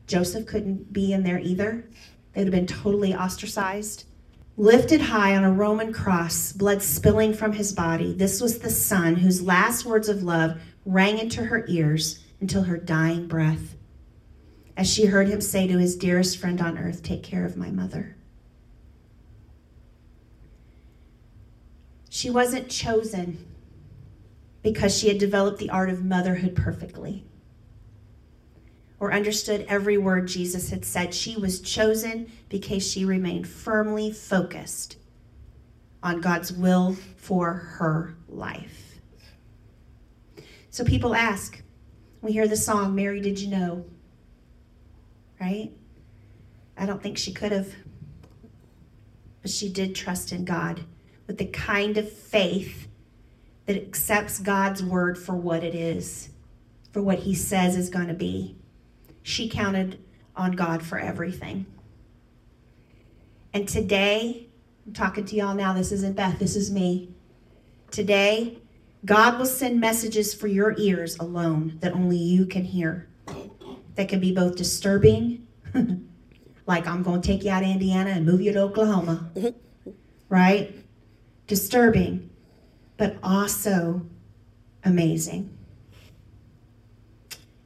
Joseph 0.07 0.45
couldn't 0.45 0.93
be 0.93 1.11
in 1.11 1.23
there 1.23 1.39
either. 1.39 1.89
They 2.35 2.45
would 2.45 2.53
have 2.53 2.61
been 2.61 2.67
totally 2.67 3.15
ostracized. 3.15 4.05
Lifted 4.59 5.01
high 5.01 5.35
on 5.35 5.43
a 5.43 5.51
Roman 5.51 5.91
cross, 5.91 6.53
blood 6.53 6.83
spilling 6.83 7.33
from 7.33 7.55
his 7.55 7.73
body, 7.73 8.13
this 8.13 8.43
was 8.43 8.59
the 8.59 8.69
son 8.69 9.17
whose 9.17 9.41
last 9.41 9.87
words 9.87 10.11
of 10.11 10.23
love 10.23 10.61
rang 10.85 11.19
into 11.19 11.45
her 11.45 11.65
ears 11.67 12.23
until 12.43 12.65
her 12.65 12.77
dying 12.77 13.27
breath, 13.27 13.75
as 14.77 14.93
she 14.93 15.07
heard 15.07 15.29
him 15.29 15.41
say 15.41 15.67
to 15.67 15.79
his 15.79 15.97
dearest 15.97 16.37
friend 16.37 16.61
on 16.61 16.77
earth, 16.77 17.03
Take 17.03 17.23
care 17.23 17.47
of 17.47 17.57
my 17.57 17.71
mother. 17.71 18.17
She 22.11 22.29
wasn't 22.29 22.69
chosen 22.69 23.47
because 24.63 24.97
she 24.97 25.09
had 25.09 25.19
developed 25.19 25.59
the 25.59 25.71
art 25.71 25.91
of 25.91 26.05
motherhood 26.05 26.55
perfectly 26.55 27.25
or 28.99 29.13
understood 29.13 29.65
every 29.67 29.97
word 29.97 30.29
Jesus 30.29 30.69
had 30.71 30.85
said. 30.85 31.15
She 31.15 31.37
was 31.37 31.61
chosen 31.61 32.31
because 32.51 32.87
she 32.89 33.05
remained 33.05 33.49
firmly 33.49 34.13
focused 34.13 34.97
on 36.03 36.21
God's 36.21 36.53
will 36.53 36.95
for 37.17 37.55
her 37.55 38.15
life. 38.29 39.01
So 40.69 40.85
people 40.85 41.15
ask, 41.15 41.63
we 42.21 42.33
hear 42.33 42.47
the 42.47 42.57
song, 42.57 42.95
Mary, 42.95 43.21
did 43.21 43.39
you 43.39 43.49
know? 43.49 43.85
Right? 45.41 45.73
I 46.77 46.87
don't 46.87 47.03
think 47.03 47.17
she 47.17 47.33
could 47.33 47.53
have. 47.53 47.75
But 49.41 49.51
she 49.51 49.71
did 49.71 49.95
trust 49.95 50.33
in 50.33 50.45
God 50.45 50.85
with 51.27 51.39
the 51.39 51.47
kind 51.47 51.97
of 51.97 52.11
faith 52.13 52.89
that 53.71 53.81
accepts 53.81 54.41
God's 54.41 54.83
word 54.83 55.17
for 55.17 55.37
what 55.37 55.63
it 55.63 55.77
is, 55.77 56.31
for 56.91 57.01
what 57.01 57.21
he 57.21 57.37
says 57.37 57.77
is 57.77 57.89
going 57.89 58.09
to 58.09 58.15
be. 58.15 58.57
She 59.23 59.49
counted 59.49 60.03
on 60.35 60.53
God 60.57 60.83
for 60.83 60.99
everything. 60.99 61.67
And 63.55 63.69
today, 63.69 64.49
I'm 64.85 64.93
talking 64.93 65.25
to 65.25 65.37
y'all 65.37 65.55
now. 65.55 65.73
This 65.73 65.93
isn't 65.93 66.17
Beth, 66.17 66.41
this 66.41 66.57
is 66.57 66.73
me. 66.73 67.15
Today, 67.93 68.59
God 69.05 69.39
will 69.39 69.47
send 69.47 69.79
messages 69.79 70.35
for 70.35 70.49
your 70.49 70.75
ears 70.77 71.17
alone 71.21 71.79
that 71.79 71.93
only 71.93 72.17
you 72.17 72.47
can 72.47 72.65
hear. 72.65 73.09
That 73.95 74.09
can 74.09 74.19
be 74.19 74.33
both 74.33 74.57
disturbing, 74.57 75.47
like 76.67 76.89
I'm 76.89 77.05
going 77.05 77.23
to 77.23 77.29
take 77.29 77.45
you 77.45 77.53
out 77.53 77.63
of 77.63 77.69
Indiana 77.69 78.11
and 78.11 78.27
move 78.27 78.41
you 78.41 78.53
to 78.53 78.63
Oklahoma, 78.63 79.31
right? 80.29 80.75
Disturbing, 81.47 82.30
but 83.01 83.17
also 83.23 84.03
amazing. 84.85 85.49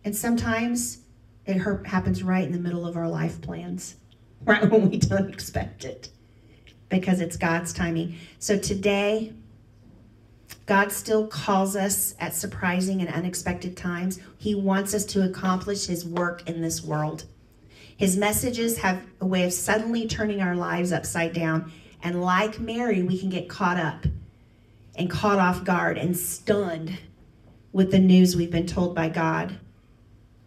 And 0.04 0.14
sometimes 0.14 0.98
it 1.44 1.58
happens 1.86 2.22
right 2.22 2.44
in 2.44 2.52
the 2.52 2.58
middle 2.60 2.86
of 2.86 2.96
our 2.96 3.08
life 3.08 3.42
plans, 3.42 3.96
right 4.44 4.70
when 4.70 4.88
we 4.88 4.98
don't 4.98 5.28
expect 5.28 5.84
it, 5.84 6.08
because 6.88 7.20
it's 7.20 7.36
God's 7.36 7.72
timing. 7.72 8.14
So 8.38 8.56
today, 8.56 9.32
God 10.66 10.92
still 10.92 11.26
calls 11.26 11.74
us 11.74 12.14
at 12.20 12.32
surprising 12.32 13.00
and 13.00 13.10
unexpected 13.12 13.76
times. 13.76 14.20
He 14.38 14.54
wants 14.54 14.94
us 14.94 15.04
to 15.06 15.24
accomplish 15.24 15.86
His 15.86 16.06
work 16.06 16.48
in 16.48 16.62
this 16.62 16.84
world. 16.84 17.24
His 17.96 18.16
messages 18.16 18.78
have 18.78 19.02
a 19.20 19.26
way 19.26 19.42
of 19.42 19.52
suddenly 19.52 20.06
turning 20.06 20.40
our 20.40 20.54
lives 20.54 20.92
upside 20.92 21.32
down. 21.32 21.72
And 22.04 22.22
like 22.22 22.60
Mary, 22.60 23.02
we 23.02 23.18
can 23.18 23.30
get 23.30 23.48
caught 23.48 23.78
up 23.78 24.06
and 24.96 25.10
caught 25.10 25.38
off 25.38 25.64
guard 25.64 25.98
and 25.98 26.16
stunned 26.16 26.98
with 27.72 27.90
the 27.90 27.98
news 27.98 28.36
we've 28.36 28.50
been 28.50 28.66
told 28.66 28.94
by 28.94 29.08
God. 29.08 29.58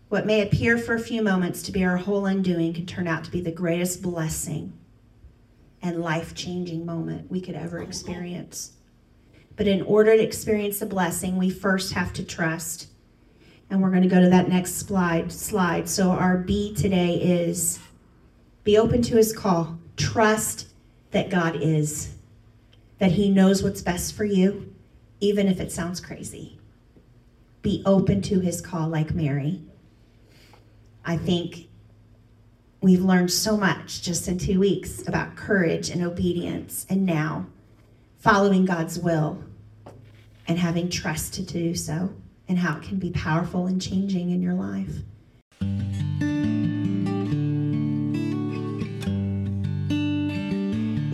What 0.09 0.25
may 0.25 0.41
appear 0.41 0.77
for 0.77 0.95
a 0.95 0.99
few 0.99 1.21
moments 1.21 1.61
to 1.63 1.71
be 1.71 1.83
our 1.83 1.97
whole 1.97 2.25
undoing 2.25 2.73
can 2.73 2.85
turn 2.85 3.07
out 3.07 3.25
to 3.25 3.31
be 3.31 3.41
the 3.41 3.51
greatest 3.51 4.01
blessing 4.01 4.71
and 5.81 6.01
life 6.01 6.33
changing 6.33 6.85
moment 6.85 7.29
we 7.29 7.41
could 7.41 7.55
ever 7.55 7.81
experience. 7.81 8.71
But 9.57 9.67
in 9.67 9.81
order 9.81 10.15
to 10.15 10.23
experience 10.23 10.79
the 10.79 10.85
blessing, 10.85 11.35
we 11.35 11.49
first 11.49 11.93
have 11.93 12.13
to 12.13 12.23
trust. 12.23 12.87
And 13.69 13.81
we're 13.81 13.89
going 13.89 14.03
to 14.03 14.07
go 14.07 14.21
to 14.21 14.29
that 14.29 14.47
next 14.47 14.75
slide. 14.75 15.31
Slide. 15.31 15.89
So 15.89 16.11
our 16.11 16.37
B 16.37 16.73
today 16.73 17.15
is 17.15 17.79
be 18.63 18.77
open 18.77 19.01
to 19.03 19.17
his 19.17 19.35
call. 19.35 19.77
Trust 19.97 20.67
that 21.11 21.29
God 21.29 21.57
is, 21.61 22.13
that 22.99 23.11
he 23.11 23.29
knows 23.29 23.63
what's 23.63 23.81
best 23.81 24.13
for 24.13 24.25
you, 24.25 24.73
even 25.19 25.47
if 25.47 25.59
it 25.59 25.71
sounds 25.71 25.99
crazy. 25.99 26.59
Be 27.61 27.81
open 27.85 28.21
to 28.23 28.39
his 28.39 28.61
call 28.61 28.87
like 28.87 29.13
Mary. 29.13 29.61
I 31.05 31.17
think 31.17 31.67
we've 32.81 33.03
learned 33.03 33.31
so 33.31 33.57
much 33.57 34.01
just 34.01 34.27
in 34.27 34.37
two 34.37 34.59
weeks 34.59 35.07
about 35.07 35.35
courage 35.35 35.89
and 35.89 36.03
obedience, 36.03 36.85
and 36.89 37.05
now 37.05 37.47
following 38.19 38.65
God's 38.65 38.99
will 38.99 39.43
and 40.47 40.57
having 40.57 40.89
trust 40.89 41.33
to 41.35 41.41
do 41.41 41.75
so, 41.75 42.13
and 42.47 42.57
how 42.57 42.77
it 42.77 42.83
can 42.83 42.97
be 42.97 43.11
powerful 43.11 43.67
and 43.67 43.81
changing 43.81 44.31
in 44.31 44.41
your 44.41 44.53
life. 44.53 45.01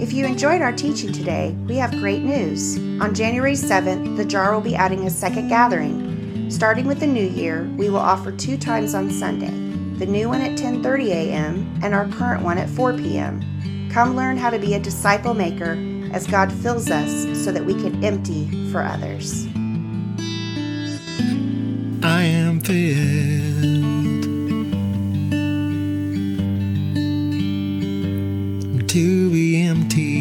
If 0.04 0.12
you 0.12 0.26
enjoyed 0.26 0.62
our 0.62 0.74
teaching 0.74 1.14
today, 1.14 1.56
we 1.66 1.78
have 1.78 1.92
great 1.92 2.24
news. 2.24 2.76
On 3.00 3.16
January 3.16 3.54
7th, 3.54 4.18
the 4.18 4.26
JAR 4.26 4.54
will 4.54 4.60
be 4.60 4.76
adding 4.76 5.08
a 5.08 5.10
second 5.10 5.48
gathering. 5.48 6.52
Starting 6.52 6.88
with 6.88 7.00
the 7.00 7.08
new 7.08 7.26
year, 7.26 7.72
we 7.78 7.90
will 7.90 8.02
offer 8.02 8.30
two 8.30 8.58
times 8.58 8.96
on 8.96 9.10
Sunday 9.10 9.54
the 10.00 10.06
new 10.06 10.28
one 10.28 10.42
at 10.42 10.60
10:30 10.60 11.08
a.m. 11.08 11.80
and 11.82 11.94
our 11.94 12.10
current 12.10 12.44
one 12.44 12.58
at 12.58 12.70
4 12.72 12.92
p.m. 12.98 13.40
Come 13.94 14.14
learn 14.18 14.36
how 14.36 14.50
to 14.50 14.60
be 14.60 14.74
a 14.74 14.80
disciple 14.80 15.34
maker 15.34 15.78
as 16.12 16.28
God 16.28 16.52
fills 16.52 16.92
us 16.92 17.42
so 17.42 17.54
that 17.54 17.66
we 17.66 17.74
can 17.74 18.04
empty 18.04 18.70
for 18.74 18.82
others. 18.82 19.48
I 22.04 22.24
am 22.24 22.60
filled 22.60 23.93
to 28.94 29.32
be 29.32 29.60
empty. 29.60 30.13